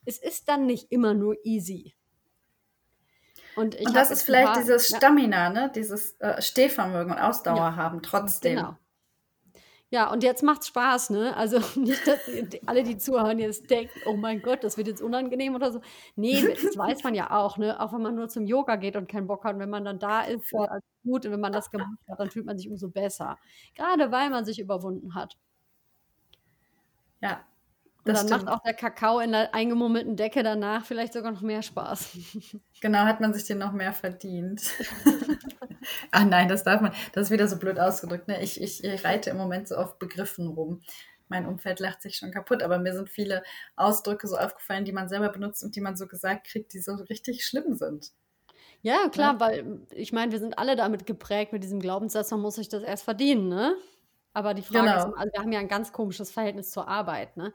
[0.05, 1.95] es ist dann nicht immer nur easy.
[3.57, 4.97] Und, Und das ist vielleicht paar- dieses ja.
[4.99, 5.71] Stamina, ne?
[5.75, 8.57] dieses äh, Stehvermögen und Ausdauer Ja, haben, trotzdem.
[8.57, 8.77] Genau.
[9.91, 11.37] Ja, und jetzt macht's Spaß, ne?
[11.37, 12.19] Also nicht, dass
[12.67, 15.83] alle, die zuhören, jetzt denken, oh mein Gott, das wird jetzt unangenehm oder so.
[16.17, 17.79] Nee, das weiß man ja auch, ne?
[17.81, 20.23] Auch wenn man nur zum Yoga geht und keinen Bock hat, wenn man dann da
[20.23, 20.67] ist, Voll.
[20.67, 21.27] alles gut.
[21.27, 23.39] Und wenn man das gemacht hat, dann fühlt man sich umso besser.
[23.77, 25.37] Gerade weil man sich überwunden hat.
[27.21, 27.54] Ja, Und
[28.05, 28.45] das dann stimmt.
[28.45, 32.17] macht auch der Kakao in der eingemummelten Decke danach vielleicht sogar noch mehr Spaß.
[32.81, 34.63] Genau, hat man sich den noch mehr verdient.
[36.11, 36.93] Ach nein, das darf man.
[37.15, 38.29] Das ist wieder so blöd ausgedrückt.
[38.29, 38.43] Ne?
[38.43, 40.83] Ich, ich, ich reite im Moment so auf Begriffen rum.
[41.29, 43.43] Mein Umfeld lacht sich schon kaputt, aber mir sind viele
[43.75, 46.93] Ausdrücke so aufgefallen, die man selber benutzt und die man so gesagt kriegt, die so
[46.95, 48.13] richtig schlimm sind.
[48.83, 52.57] Ja, klar, weil ich meine, wir sind alle damit geprägt, mit diesem Glaubenssatz, man muss
[52.57, 53.77] sich das erst verdienen, ne?
[54.35, 55.15] Aber die Frage ist, Genau.
[55.17, 57.53] also wir haben ja ein ganz komisches Verhältnis zur Arbeit, ne?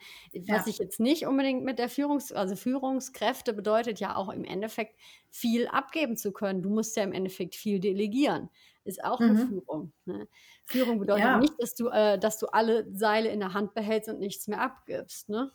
[0.47, 0.67] Was Ja.
[0.67, 4.97] ich jetzt nicht unbedingt mit der Führungs-, also Führungskräfte bedeutet ja auch im Endeffekt
[5.29, 6.61] viel abgeben zu können.
[6.63, 8.49] Du musst ja im Endeffekt viel delegieren.
[8.85, 9.37] Ist auch eine Mhm.
[9.37, 9.93] Führung.
[10.05, 10.27] Ne?
[10.65, 11.35] Führung bedeutet Ja.
[11.35, 14.61] nicht, dass du, äh, dass du alle Seile in der Hand behältst und nichts mehr
[14.61, 15.51] abgibst, ne?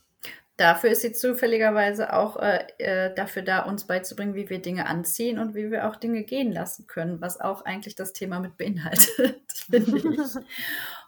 [0.57, 5.41] Dafür ist sie zufälligerweise auch äh, äh, dafür da, uns beizubringen, wie wir Dinge anziehen
[5.41, 9.43] und wie wir auch Dinge gehen lassen können, was auch eigentlich das Thema mit beinhaltet,
[9.53, 10.45] finde ich.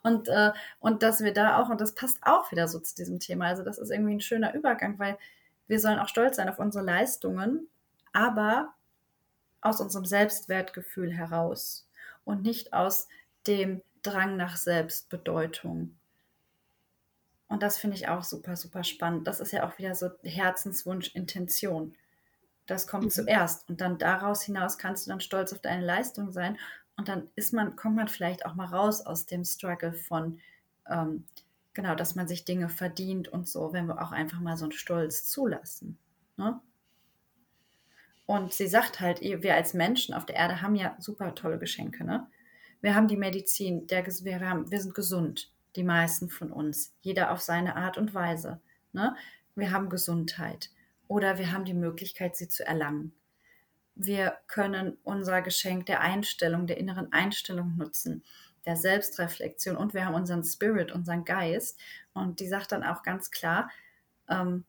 [0.02, 0.50] Und, äh,
[0.80, 3.62] und dass wir da auch, und das passt auch wieder so zu diesem Thema, also
[3.62, 5.16] das ist irgendwie ein schöner Übergang, weil
[5.68, 7.68] wir sollen auch stolz sein auf unsere Leistungen,
[8.12, 8.74] aber
[9.60, 11.88] aus unserem Selbstwertgefühl heraus
[12.24, 13.06] und nicht aus
[13.46, 15.96] dem Drang nach Selbstbedeutung.
[17.48, 19.26] Und das finde ich auch super, super spannend.
[19.26, 21.94] Das ist ja auch wieder so Herzenswunsch, Intention.
[22.66, 23.10] Das kommt Mhm.
[23.10, 23.68] zuerst.
[23.68, 26.58] Und dann daraus hinaus kannst du dann stolz auf deine Leistung sein.
[26.96, 30.40] Und dann ist man, kommt man vielleicht auch mal raus aus dem Struggle von,
[30.88, 31.24] ähm,
[31.74, 34.72] genau, dass man sich Dinge verdient und so, wenn wir auch einfach mal so einen
[34.72, 35.98] Stolz zulassen.
[36.36, 36.58] Ne?
[38.24, 42.04] Und sie sagt halt, wir als Menschen auf der Erde haben ja super tolle Geschenke.
[42.04, 42.26] Ne?
[42.80, 47.30] Wir haben die Medizin, der, wir, haben, wir sind gesund, die meisten von uns, jeder
[47.30, 48.60] auf seine Art und Weise.
[48.92, 49.14] Ne?
[49.54, 50.70] Wir haben Gesundheit
[51.06, 53.12] oder wir haben die Möglichkeit, sie zu erlangen.
[53.94, 58.24] Wir können unser Geschenk der Einstellung, der inneren Einstellung nutzen,
[58.66, 61.78] der Selbstreflexion und wir haben unseren Spirit, unseren Geist.
[62.12, 63.70] Und die sagt dann auch ganz klar,
[64.28, 64.64] ähm,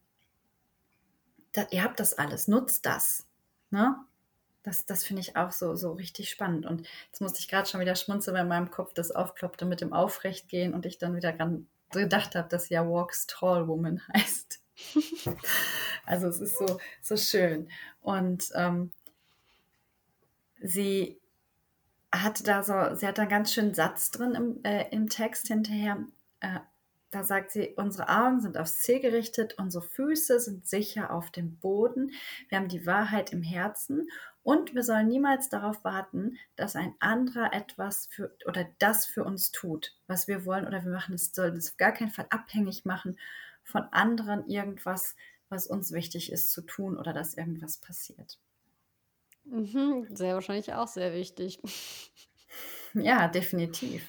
[1.52, 3.28] da, ihr habt das alles, nutzt das.
[3.70, 3.96] Ne?
[4.68, 6.66] Das, das finde ich auch so, so richtig spannend.
[6.66, 9.80] Und jetzt musste ich gerade schon wieder schmunzeln, weil in meinem Kopf das aufploppte mit
[9.80, 11.32] dem Aufrechtgehen und ich dann wieder
[11.90, 14.60] gedacht habe, dass ja Walks Tall Woman heißt.
[16.06, 17.70] also es ist so, so schön.
[18.02, 18.92] Und ähm,
[20.62, 21.18] sie
[22.12, 25.48] hat da so, sie hat da einen ganz schönen Satz drin im, äh, im Text
[25.48, 26.06] hinterher.
[26.42, 26.60] Äh,
[27.18, 31.58] da sagt sie, unsere Augen sind aufs Ziel gerichtet, unsere Füße sind sicher auf dem
[31.58, 32.12] Boden,
[32.50, 34.08] wir haben die Wahrheit im Herzen
[34.44, 39.52] und wir sollen niemals darauf warten, dass ein anderer etwas für oder das für uns
[39.52, 42.86] tut, was wir wollen oder wir machen es, sollen es auf gar keinen Fall abhängig
[42.86, 43.18] machen
[43.64, 45.16] von anderen irgendwas,
[45.50, 48.38] was uns wichtig ist zu tun oder dass irgendwas passiert.
[49.46, 51.60] Mhm, sehr wahrscheinlich auch sehr wichtig.
[52.94, 54.04] Ja, definitiv.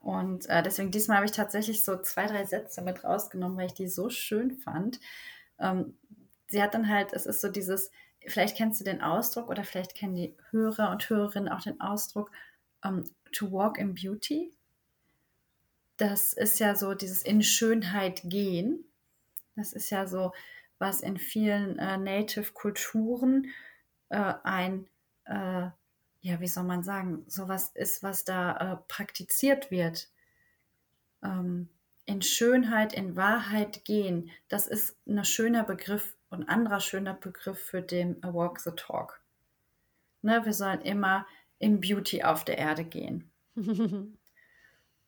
[0.00, 3.74] Und äh, deswegen diesmal habe ich tatsächlich so zwei, drei Sätze mit rausgenommen, weil ich
[3.74, 4.98] die so schön fand.
[5.58, 5.96] Ähm,
[6.48, 7.90] sie hat dann halt, es ist so dieses,
[8.26, 12.30] vielleicht kennst du den Ausdruck oder vielleicht kennen die Hörer und Hörerinnen auch den Ausdruck
[12.82, 14.52] ähm, to walk in beauty.
[15.98, 18.84] Das ist ja so dieses in Schönheit gehen.
[19.54, 20.32] Das ist ja so,
[20.78, 23.48] was in vielen äh, Native-Kulturen
[24.08, 24.88] äh, ein
[25.26, 25.68] äh,
[26.22, 30.08] ja, wie soll man sagen, sowas ist, was da äh, praktiziert wird.
[31.22, 31.68] Ähm,
[32.04, 37.82] in Schönheit, in Wahrheit gehen, das ist ein schöner Begriff und anderer schöner Begriff für
[37.82, 39.22] den Walk the Talk.
[40.22, 41.26] Ne, wir sollen immer
[41.58, 43.30] in Beauty auf der Erde gehen.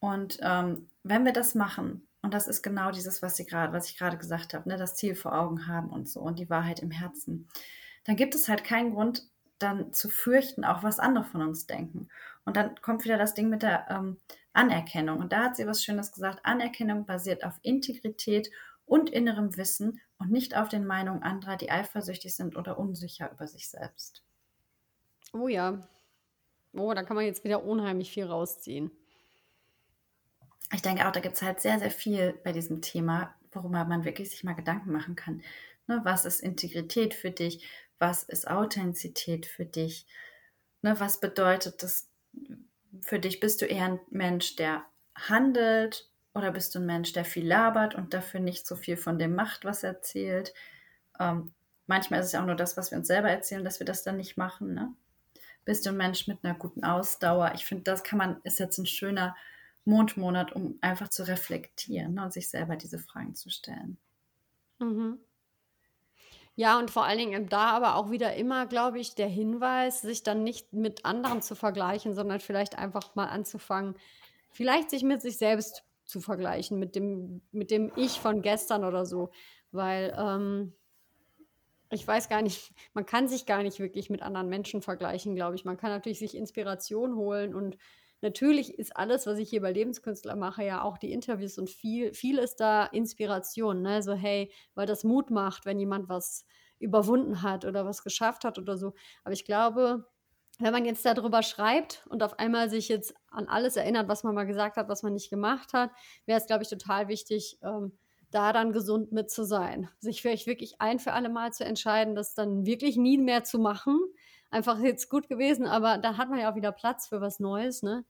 [0.01, 3.90] und ähm, wenn wir das machen, und das ist genau dieses, was, Sie grad, was
[3.90, 6.81] ich gerade gesagt habe, ne, das Ziel vor Augen haben und so und die Wahrheit
[6.81, 7.48] im Herzen,
[8.05, 9.29] dann gibt es halt keinen Grund,
[9.62, 12.09] dann zu fürchten, auch was andere von uns denken.
[12.44, 14.18] Und dann kommt wieder das Ding mit der ähm,
[14.53, 15.18] Anerkennung.
[15.18, 16.44] Und da hat sie was Schönes gesagt.
[16.44, 18.51] Anerkennung basiert auf Integrität
[18.85, 23.46] und innerem Wissen und nicht auf den Meinungen anderer, die eifersüchtig sind oder unsicher über
[23.46, 24.22] sich selbst.
[25.33, 25.81] Oh ja.
[26.75, 28.90] Oh, da kann man jetzt wieder unheimlich viel rausziehen.
[30.72, 34.05] Ich denke auch, da gibt es halt sehr, sehr viel bei diesem Thema, worüber man
[34.05, 35.42] wirklich sich mal Gedanken machen kann.
[35.87, 37.66] Ne, was ist Integrität für dich?
[38.03, 40.07] Was ist Authentizität für dich?
[40.83, 42.11] Ne, was bedeutet das
[43.01, 43.38] für dich?
[43.38, 44.85] Bist du eher ein Mensch, der
[45.15, 49.21] handelt oder bist du ein Mensch, der viel labert und dafür nicht so viel von
[49.21, 50.53] dem macht, was er erzählt?
[51.21, 51.55] Ähm,
[51.87, 54.03] manchmal ist es ja auch nur das, was wir uns selber erzählen, dass wir das
[54.03, 54.75] dann nicht machen.
[54.75, 54.93] Ne?
[55.65, 57.53] Bist du ein Mensch mit einer guten Ausdauer?
[57.55, 59.37] Ich finde, das kann man, ist jetzt ein schöner
[59.85, 63.97] Mondmonat, um einfach zu reflektieren ne, und sich selber diese Fragen zu stellen.
[64.81, 65.21] Mhm.
[66.62, 70.22] Ja, und vor allen Dingen da aber auch wieder immer, glaube ich, der Hinweis, sich
[70.22, 73.96] dann nicht mit anderen zu vergleichen, sondern vielleicht einfach mal anzufangen,
[74.53, 79.05] vielleicht sich mit sich selbst zu vergleichen, mit dem, mit dem Ich von gestern oder
[79.07, 79.33] so.
[79.72, 80.72] Weil ähm,
[81.90, 85.57] ich weiß gar nicht, man kann sich gar nicht wirklich mit anderen Menschen vergleichen, glaube
[85.57, 85.64] ich.
[85.64, 87.77] Man kann natürlich sich Inspiration holen und
[88.22, 92.14] natürlich ist alles, was ich hier bei Lebenskünstler mache, ja auch die Interviews und viel,
[92.14, 93.82] viel ist da Inspiration.
[93.82, 94.02] Ne?
[94.02, 96.46] So, hey, weil das Mut macht, wenn jemand was
[96.78, 98.94] überwunden hat oder was geschafft hat oder so.
[99.24, 100.06] Aber ich glaube,
[100.58, 104.35] wenn man jetzt darüber schreibt und auf einmal sich jetzt an alles erinnert, was man
[104.35, 105.90] mal gesagt hat, was man nicht gemacht hat,
[106.26, 107.92] wäre es, glaube ich, total wichtig, ähm,
[108.30, 109.88] da dann gesund mit zu sein.
[109.98, 113.58] Sich vielleicht wirklich ein für alle Mal zu entscheiden, das dann wirklich nie mehr zu
[113.58, 113.98] machen,
[114.53, 117.83] einfach jetzt gut gewesen, aber da hat man ja auch wieder Platz für was Neues,
[117.83, 118.05] ne?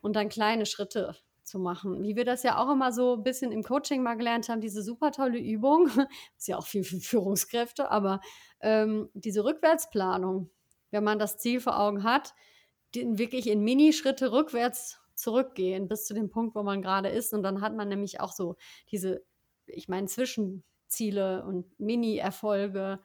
[0.00, 2.02] Und dann kleine Schritte zu machen.
[2.02, 4.82] Wie wir das ja auch immer so ein bisschen im Coaching mal gelernt haben, diese
[4.82, 5.88] super tolle Übung,
[6.36, 8.20] ist ja auch viel für Führungskräfte, aber
[8.60, 10.50] ähm, diese Rückwärtsplanung,
[10.90, 12.34] wenn man das Ziel vor Augen hat,
[12.94, 17.32] die, wirklich in Minischritte rückwärts zurückgehen bis zu dem Punkt, wo man gerade ist.
[17.32, 18.56] Und dann hat man nämlich auch so
[18.90, 19.24] diese,
[19.66, 23.00] ich meine, Zwischenziele und Mini-Erfolge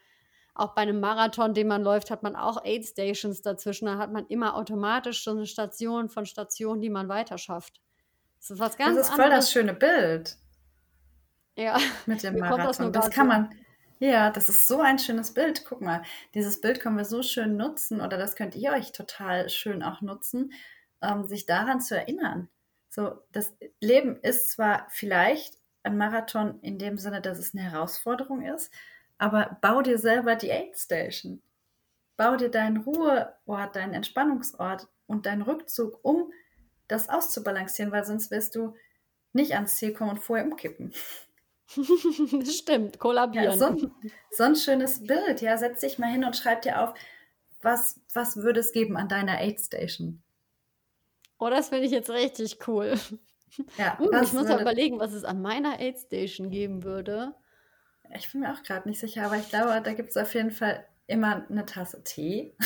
[0.53, 3.85] auch bei einem Marathon, den man läuft, hat man auch Aid Stations dazwischen.
[3.85, 7.81] Da hat man immer automatisch so eine Station von Station, die man weiter schafft.
[8.39, 9.45] Das ist was ganz Das ist voll anderes.
[9.45, 10.35] das schöne Bild.
[11.55, 11.77] Ja.
[12.05, 12.91] Mit dem Marathon.
[12.91, 13.55] Das, das kann man.
[13.99, 15.63] Ja, das ist so ein schönes Bild.
[15.63, 16.01] Guck mal,
[16.33, 20.01] dieses Bild können wir so schön nutzen oder das könnt ihr euch total schön auch
[20.01, 20.53] nutzen,
[21.03, 22.49] ähm, sich daran zu erinnern.
[22.89, 28.41] So, das Leben ist zwar vielleicht ein Marathon in dem Sinne, dass es eine Herausforderung
[28.41, 28.73] ist,
[29.21, 31.43] aber bau dir selber die Aid Station.
[32.17, 36.33] Bau dir deinen Ruheort, deinen Entspannungsort und deinen Rückzug, um
[36.87, 38.73] das auszubalancieren, weil sonst wirst du
[39.31, 40.91] nicht ans Ziel kommen und vorher umkippen.
[42.45, 43.45] Stimmt, kollabieren.
[43.45, 43.91] Ja, so, ein,
[44.31, 45.41] so, ein, schönes Bild.
[45.41, 46.95] Ja, setz dich mal hin und schreib dir auf,
[47.61, 50.23] was, was würde es geben an deiner Aid Station?
[51.37, 52.99] Oh, das finde ich jetzt richtig cool.
[53.77, 57.35] Ja, uh, ich muss mal überlegen, was es an meiner Aid Station geben würde.
[58.15, 60.51] Ich bin mir auch gerade nicht sicher, aber ich glaube, da gibt es auf jeden
[60.51, 62.55] Fall immer eine Tasse Tee.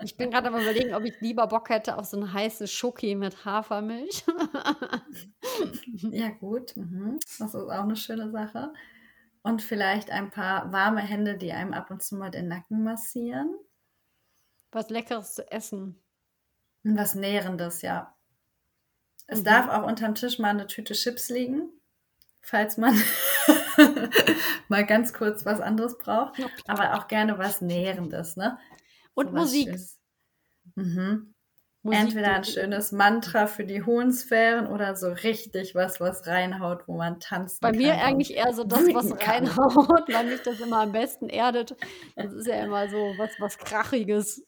[0.00, 3.14] Ich bin gerade am überlegen, ob ich lieber Bock hätte auf so eine heiße Schoki
[3.14, 4.24] mit Hafermilch.
[6.10, 6.76] ja, gut.
[6.76, 7.18] Mhm.
[7.38, 8.72] Das ist auch eine schöne Sache.
[9.42, 13.54] Und vielleicht ein paar warme Hände, die einem ab und zu mal den Nacken massieren.
[14.70, 16.00] Was Leckeres zu essen.
[16.84, 18.14] Was Nährendes, ja.
[19.26, 19.44] Es mhm.
[19.44, 21.70] darf auch unterm Tisch mal eine Tüte Chips liegen,
[22.40, 22.94] falls man
[24.68, 26.40] mal ganz kurz was anderes braucht.
[26.66, 28.58] Aber auch gerne was Nährendes, ne?
[29.14, 29.76] Und so Musik.
[30.74, 31.34] Mhm.
[31.82, 32.00] Musik.
[32.00, 36.96] Entweder ein schönes Mantra für die hohen Sphären oder so richtig was, was reinhaut, wo
[36.96, 37.60] man tanzt.
[37.60, 41.76] Bei mir eigentlich eher so das, was reinhaut, weil mich das immer am besten erdet.
[42.16, 44.44] Das ist ja immer so was, was Krachiges.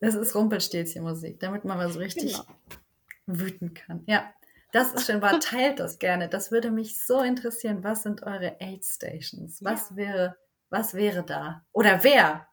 [0.00, 2.44] Das ist Rumpelstilzchen-Musik, damit man mal so richtig genau.
[3.26, 4.02] wüten kann.
[4.06, 4.32] Ja,
[4.74, 5.22] das ist schön.
[5.22, 6.28] War, teilt das gerne.
[6.28, 7.84] Das würde mich so interessieren.
[7.84, 9.62] Was sind eure Aid Stations?
[9.62, 9.96] Was ja.
[9.96, 10.36] wäre,
[10.68, 11.64] was wäre da?
[11.72, 12.48] Oder wer?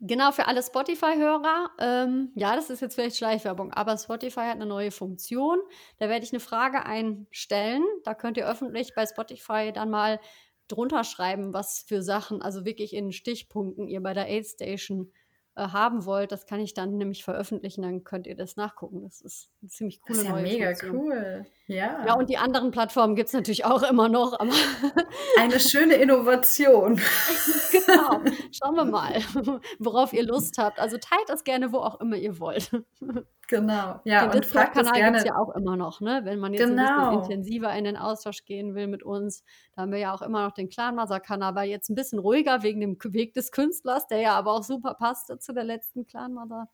[0.00, 1.70] Genau, für alle Spotify-Hörer.
[1.80, 5.58] Ähm, ja, das ist jetzt vielleicht Schleichwerbung, aber Spotify hat eine neue Funktion.
[5.98, 7.84] Da werde ich eine Frage einstellen.
[8.04, 10.20] Da könnt ihr öffentlich bei Spotify dann mal
[10.66, 15.12] drunter schreiben, was für Sachen, also wirklich in Stichpunkten ihr bei der Aid Station
[15.58, 19.02] haben wollt, das kann ich dann nämlich veröffentlichen, dann könnt ihr das nachgucken.
[19.02, 20.96] Das ist eine ziemlich coole das ist ja mega Funktion.
[20.96, 21.46] cool.
[21.68, 22.06] Ja.
[22.06, 24.38] Ja, und die anderen Plattformen gibt es natürlich auch immer noch.
[25.38, 26.96] Eine schöne Innovation.
[27.70, 28.22] genau.
[28.50, 29.20] Schauen wir mal,
[29.78, 30.80] worauf ihr Lust habt.
[30.80, 32.70] Also teilt das gerne, wo auch immer ihr wollt.
[33.48, 34.26] Genau, ja.
[34.26, 36.22] Den Discord-Kanal gibt es ja auch immer noch, ne?
[36.24, 36.82] Wenn man jetzt genau.
[36.82, 37.22] ein bisschen genau.
[37.22, 39.44] intensiver in den Austausch gehen will mit uns,
[39.76, 42.80] da haben wir ja auch immer noch den Clanmother-Kanal, aber jetzt ein bisschen ruhiger wegen
[42.80, 46.68] dem Weg des Künstlers, der ja aber auch super passte zu der letzten Clanmother.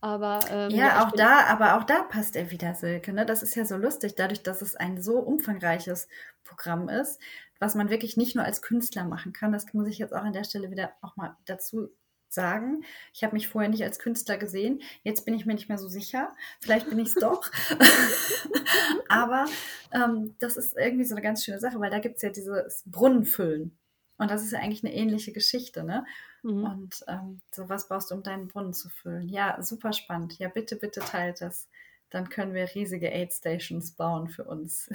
[0.00, 3.12] Aber ähm, ja, auch da, aber auch da passt er wieder, Silke.
[3.12, 3.26] Ne?
[3.26, 6.08] Das ist ja so lustig, dadurch, dass es ein so umfangreiches
[6.44, 7.20] Programm ist,
[7.58, 9.52] was man wirklich nicht nur als Künstler machen kann.
[9.52, 11.88] Das muss ich jetzt auch an der Stelle wieder auch mal dazu
[12.28, 12.84] sagen.
[13.12, 14.82] Ich habe mich vorher nicht als Künstler gesehen.
[15.02, 16.34] Jetzt bin ich mir nicht mehr so sicher.
[16.60, 17.50] Vielleicht bin ich es doch.
[19.08, 19.46] Aber
[19.92, 22.84] ähm, das ist irgendwie so eine ganz schöne Sache, weil da gibt es ja dieses
[22.86, 23.76] Brunnenfüllen.
[24.18, 26.04] Und das ist ja eigentlich eine ähnliche Geschichte, ne?
[26.42, 26.64] Mhm.
[26.64, 29.28] Und ähm, so was brauchst du, um deinen Brunnen zu füllen.
[29.28, 30.38] Ja, super spannend.
[30.38, 31.68] Ja, bitte, bitte teilt das.
[32.10, 34.88] Dann können wir riesige Aid Stations bauen für uns.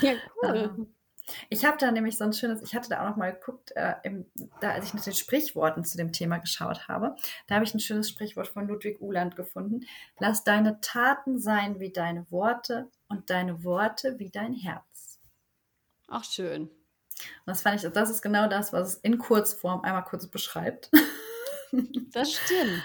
[0.00, 0.72] Ja, cool.
[0.76, 0.94] ähm,
[1.50, 3.94] ich habe da nämlich so ein schönes, ich hatte da auch noch mal geguckt, äh,
[4.02, 4.26] im,
[4.60, 7.80] da, als ich nach den Sprichworten zu dem Thema geschaut habe, da habe ich ein
[7.80, 9.86] schönes Sprichwort von Ludwig Uhland gefunden.
[10.18, 15.20] Lass deine Taten sein wie deine Worte und deine Worte wie dein Herz.
[16.08, 16.70] Ach, schön.
[17.44, 20.90] Und das fand ich, das ist genau das, was es in Kurzform einmal kurz beschreibt.
[22.12, 22.82] Das stimmt.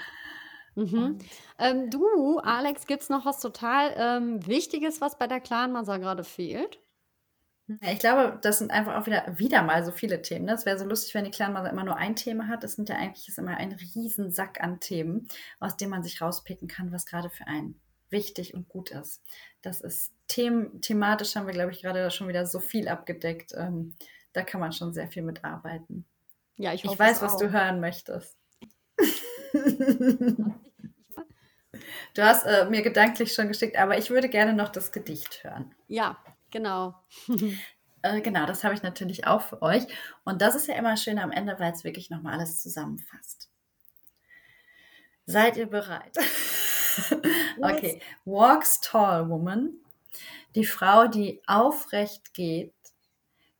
[0.74, 1.18] Mhm.
[1.58, 6.24] Ähm, du, Alex, gibt es noch was total ähm, Wichtiges, was bei der Clan-Masa gerade
[6.24, 6.78] fehlt?
[7.82, 10.46] Ich glaube, das sind einfach auch wieder, wieder mal so viele Themen.
[10.46, 10.54] Ne?
[10.54, 12.64] Es wäre so lustig, wenn die Clanmother immer nur ein Thema hat.
[12.64, 15.28] Es sind ja eigentlich ist immer ein Riesensack an Themen,
[15.60, 19.22] aus dem man sich rauspicken kann, was gerade für einen wichtig und gut ist.
[19.60, 23.52] Das ist them thematisch haben wir, glaube ich, gerade schon wieder so viel abgedeckt.
[23.54, 23.94] Ähm,
[24.32, 26.04] da kann man schon sehr viel mitarbeiten.
[26.56, 28.36] Ja, ich, hoffe ich weiß, was du hören möchtest.
[29.52, 30.52] du
[32.18, 35.74] hast äh, mir gedanklich schon geschickt, aber ich würde gerne noch das Gedicht hören.
[35.86, 36.18] Ja,
[36.50, 36.94] Genau.
[38.02, 39.84] äh, genau, das habe ich natürlich auch für euch.
[40.24, 43.50] Und das ist ja immer schön am Ende, weil es wirklich nochmal alles zusammenfasst.
[45.26, 46.16] Seid ihr bereit?
[47.60, 48.00] okay.
[48.24, 49.74] Walks tall woman.
[50.54, 52.72] Die Frau, die aufrecht geht.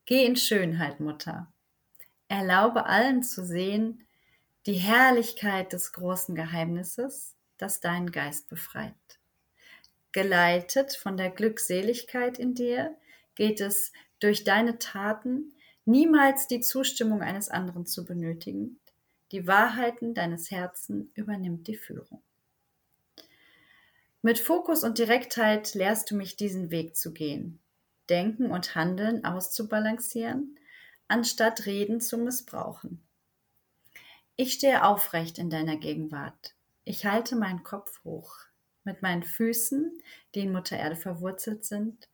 [0.09, 1.53] Geh in Schönheit, Mutter.
[2.29, 4.07] Erlaube allen zu sehen
[4.65, 8.95] die Herrlichkeit des großen Geheimnisses, das deinen Geist befreit.
[10.13, 12.97] Geleitet von der Glückseligkeit in dir,
[13.35, 15.53] geht es durch deine Taten
[15.85, 18.81] niemals die Zustimmung eines anderen zu benötigen.
[19.31, 22.23] Die Wahrheiten deines Herzens übernimmt die Führung.
[24.23, 27.61] Mit Fokus und Direktheit lehrst du mich diesen Weg zu gehen,
[28.09, 30.59] Denken und Handeln auszubalancieren,
[31.09, 33.03] anstatt Reden zu missbrauchen.
[34.37, 36.55] Ich stehe aufrecht in deiner Gegenwart.
[36.85, 38.37] Ich halte meinen Kopf hoch
[38.85, 40.01] mit meinen Füßen,
[40.35, 42.09] die in Mutter Erde verwurzelt sind,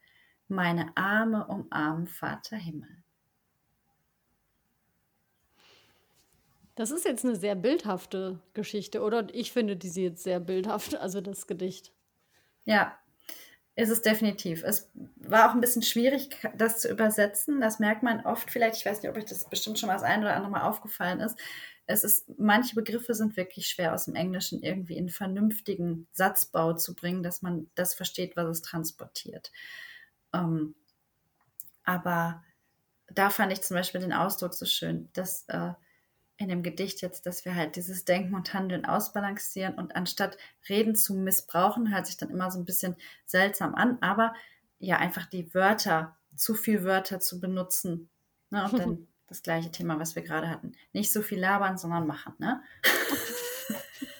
[0.49, 3.03] meine Arme umarmen Vater Himmel.
[6.75, 9.29] Das ist jetzt eine sehr bildhafte Geschichte, oder?
[9.33, 11.93] Ich finde diese jetzt sehr bildhaft, also das Gedicht.
[12.65, 12.99] Ja,
[13.77, 14.63] ist es definitiv.
[14.63, 17.61] Es war auch ein bisschen schwierig, das zu übersetzen.
[17.61, 18.77] Das merkt man oft vielleicht.
[18.77, 21.21] Ich weiß nicht, ob euch das bestimmt schon mal das ein oder andere Mal aufgefallen
[21.21, 21.37] ist
[21.87, 26.95] es ist, manche Begriffe sind wirklich schwer aus dem Englischen irgendwie in vernünftigen Satzbau zu
[26.95, 29.53] bringen, dass man das versteht, was es transportiert.
[30.33, 30.75] Ähm,
[31.85, 32.43] aber
[33.09, 35.73] da fand ich zum Beispiel den Ausdruck so schön, dass äh,
[36.37, 40.37] in dem Gedicht jetzt, dass wir halt dieses Denken und Handeln ausbalancieren und anstatt
[40.69, 44.35] Reden zu missbrauchen, hört sich dann immer so ein bisschen seltsam an, aber
[44.79, 48.11] ja, einfach die Wörter, zu viel Wörter zu benutzen.
[48.51, 50.73] Ne, und dann das gleiche Thema, was wir gerade hatten.
[50.93, 52.63] Nicht so viel labern, sondern machen, ne?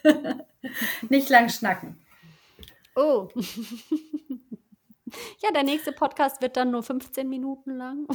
[1.09, 2.01] Nicht lang schnacken.
[2.95, 3.29] Oh.
[5.43, 8.07] ja, der nächste Podcast wird dann nur 15 Minuten lang.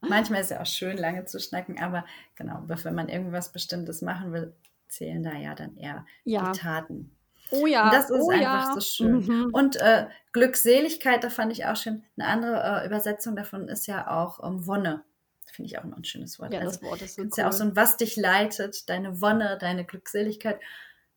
[0.00, 2.04] Manchmal ist es ja auch schön, lange zu schnacken, aber
[2.36, 4.54] genau, wenn man irgendwas Bestimmtes machen will,
[4.88, 6.52] zählen da ja dann eher ja.
[6.52, 7.16] die Taten.
[7.50, 7.84] Oh ja.
[7.84, 8.74] Und das ist oh einfach ja.
[8.74, 9.26] so schön.
[9.26, 9.50] Mhm.
[9.52, 12.04] Und äh, Glückseligkeit, da fand ich auch schön.
[12.16, 15.02] Eine andere äh, Übersetzung davon ist ja auch ähm, Wonne.
[15.50, 16.52] finde ich auch immer ein schönes Wort.
[16.52, 17.30] Ja, also, das Wort ist so cool.
[17.36, 20.60] ja auch so ein, was dich leitet, deine Wonne, deine Glückseligkeit.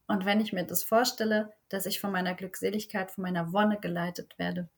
[0.07, 4.37] Und wenn ich mir das vorstelle, dass ich von meiner Glückseligkeit, von meiner Wonne geleitet
[4.37, 4.69] werde,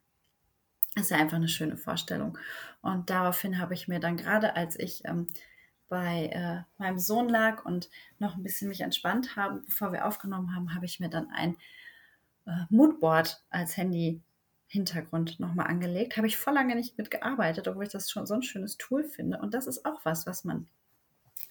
[0.95, 2.37] ist ja einfach eine schöne Vorstellung.
[2.81, 5.27] Und daraufhin habe ich mir dann gerade, als ich ähm,
[5.89, 7.89] bei äh, meinem Sohn lag und
[8.19, 11.55] noch ein bisschen mich entspannt habe, bevor wir aufgenommen haben, habe ich mir dann ein
[12.45, 16.17] äh, Moodboard als Handy-Hintergrund nochmal angelegt.
[16.17, 19.39] Habe ich voll lange nicht mitgearbeitet, obwohl ich das schon so ein schönes Tool finde.
[19.39, 20.67] Und das ist auch was, was man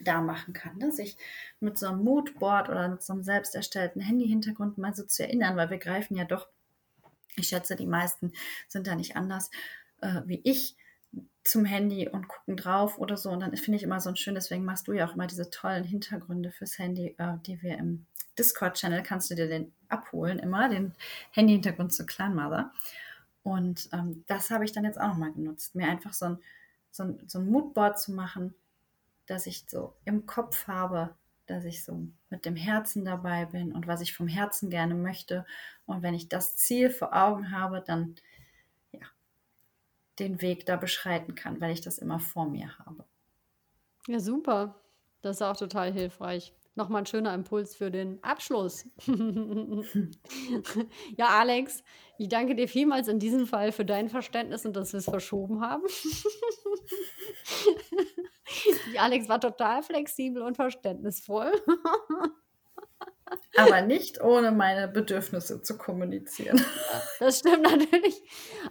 [0.00, 0.90] da machen kann, ne?
[0.90, 1.16] sich
[1.60, 5.56] mit so einem Moodboard oder mit so einem selbst erstellten Handy-Hintergrund mal so zu erinnern,
[5.56, 6.48] weil wir greifen ja doch,
[7.36, 8.32] ich schätze, die meisten
[8.68, 9.50] sind da nicht anders
[10.02, 10.76] äh, wie ich
[11.44, 13.30] zum Handy und gucken drauf oder so.
[13.30, 15.50] Und dann finde ich immer so ein schön, deswegen machst du ja auch immer diese
[15.50, 18.06] tollen Hintergründe fürs Handy, äh, die wir im
[18.38, 20.94] Discord-Channel kannst du dir den abholen, immer, den
[21.32, 22.72] Handy-Hintergrund zu Clanmother.
[23.42, 26.38] Und ähm, das habe ich dann jetzt auch nochmal genutzt, mir einfach so ein,
[26.90, 28.54] so ein, so ein Moodboard zu machen,
[29.26, 31.14] dass ich so im Kopf habe,
[31.46, 35.44] dass ich so mit dem Herzen dabei bin und was ich vom Herzen gerne möchte.
[35.86, 38.14] Und wenn ich das Ziel vor Augen habe, dann
[38.92, 39.00] ja,
[40.18, 43.04] den Weg da beschreiten kann, weil ich das immer vor mir habe.
[44.06, 44.80] Ja, super.
[45.20, 46.54] Das ist auch total hilfreich.
[46.74, 48.86] Nochmal ein schöner Impuls für den Abschluss.
[51.16, 51.84] ja, Alex,
[52.18, 55.60] ich danke dir vielmals in diesem Fall für dein Verständnis und dass wir es verschoben
[55.60, 55.82] haben.
[58.92, 61.52] Die Alex war total flexibel und verständnisvoll.
[63.56, 66.60] Aber nicht ohne meine Bedürfnisse zu kommunizieren.
[67.18, 68.22] Das stimmt natürlich.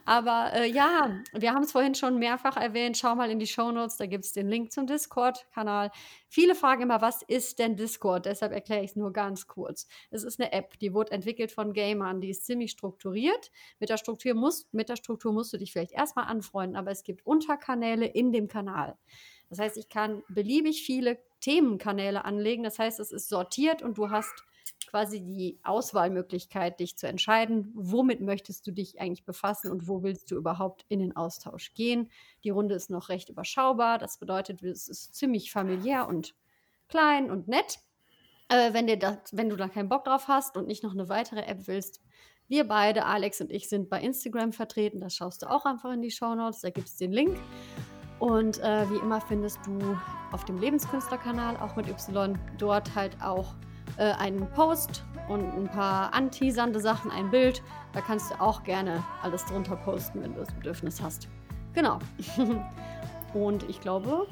[0.06, 2.98] Aber äh, ja, wir haben es vorhin schon mehrfach erwähnt.
[2.98, 5.92] Schau mal in die Show Notes, da gibt es den Link zum Discord-Kanal.
[6.28, 8.26] Viele fragen immer, was ist denn Discord?
[8.26, 9.88] Deshalb erkläre ich es nur ganz kurz.
[10.10, 13.52] Es ist eine App, die wurde entwickelt von Gamern, die ist ziemlich strukturiert.
[13.80, 17.04] Mit der Struktur, musst, mit der Struktur musst du dich vielleicht erstmal anfreunden, aber es
[17.04, 18.98] gibt Unterkanäle in dem Kanal.
[19.52, 22.64] Das heißt, ich kann beliebig viele Themenkanäle anlegen.
[22.64, 24.46] Das heißt, es ist sortiert und du hast
[24.88, 30.32] quasi die Auswahlmöglichkeit, dich zu entscheiden, womit möchtest du dich eigentlich befassen und wo willst
[30.32, 32.10] du überhaupt in den Austausch gehen.
[32.46, 33.98] Die Runde ist noch recht überschaubar.
[33.98, 36.34] Das bedeutet, es ist ziemlich familiär und
[36.88, 37.80] klein und nett.
[38.48, 41.10] Äh, wenn, dir das, wenn du da keinen Bock drauf hast und nicht noch eine
[41.10, 42.02] weitere App willst,
[42.48, 45.02] wir beide, Alex und ich, sind bei Instagram vertreten.
[45.02, 46.62] Das schaust du auch einfach in die Show Notes.
[46.62, 47.38] Da gibt es den Link.
[48.22, 49.98] Und äh, wie immer findest du
[50.32, 53.56] auf dem Lebenskünstlerkanal, auch mit Y, dort halt auch
[53.98, 57.64] äh, einen Post und ein paar anteasernde Sachen, ein Bild.
[57.94, 61.30] Da kannst du auch gerne alles drunter posten, wenn du das Bedürfnis hast.
[61.74, 61.98] Genau.
[63.34, 64.28] und ich glaube,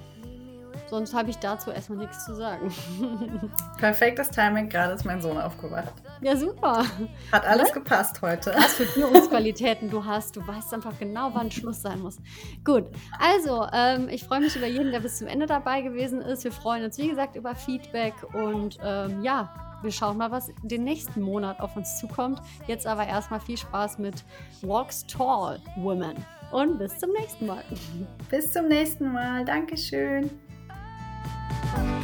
[0.89, 2.71] sonst habe ich dazu erstmal nichts zu sagen.
[3.77, 5.93] Perfektes Timing, gerade ist mein Sohn aufgewacht.
[6.21, 6.85] Ja, super.
[7.31, 7.75] Hat alles ja?
[7.75, 8.53] gepasst heute.
[8.55, 10.35] Was für Führungsqualitäten du hast.
[10.35, 12.17] Du weißt einfach genau, wann Schluss sein muss.
[12.63, 12.85] Gut,
[13.19, 16.43] also ähm, ich freue mich über jeden, der bis zum Ende dabei gewesen ist.
[16.43, 19.49] Wir freuen uns, wie gesagt, über Feedback und ähm, ja,
[19.81, 22.41] wir schauen mal, was den nächsten Monat auf uns zukommt.
[22.67, 24.23] Jetzt aber erstmal viel Spaß mit
[24.61, 26.15] Walks Tall Women.
[26.51, 27.63] Und bis zum nächsten Mal.
[28.29, 29.45] Bis zum nächsten Mal.
[29.45, 30.29] Dankeschön.
[31.61, 31.98] Bye.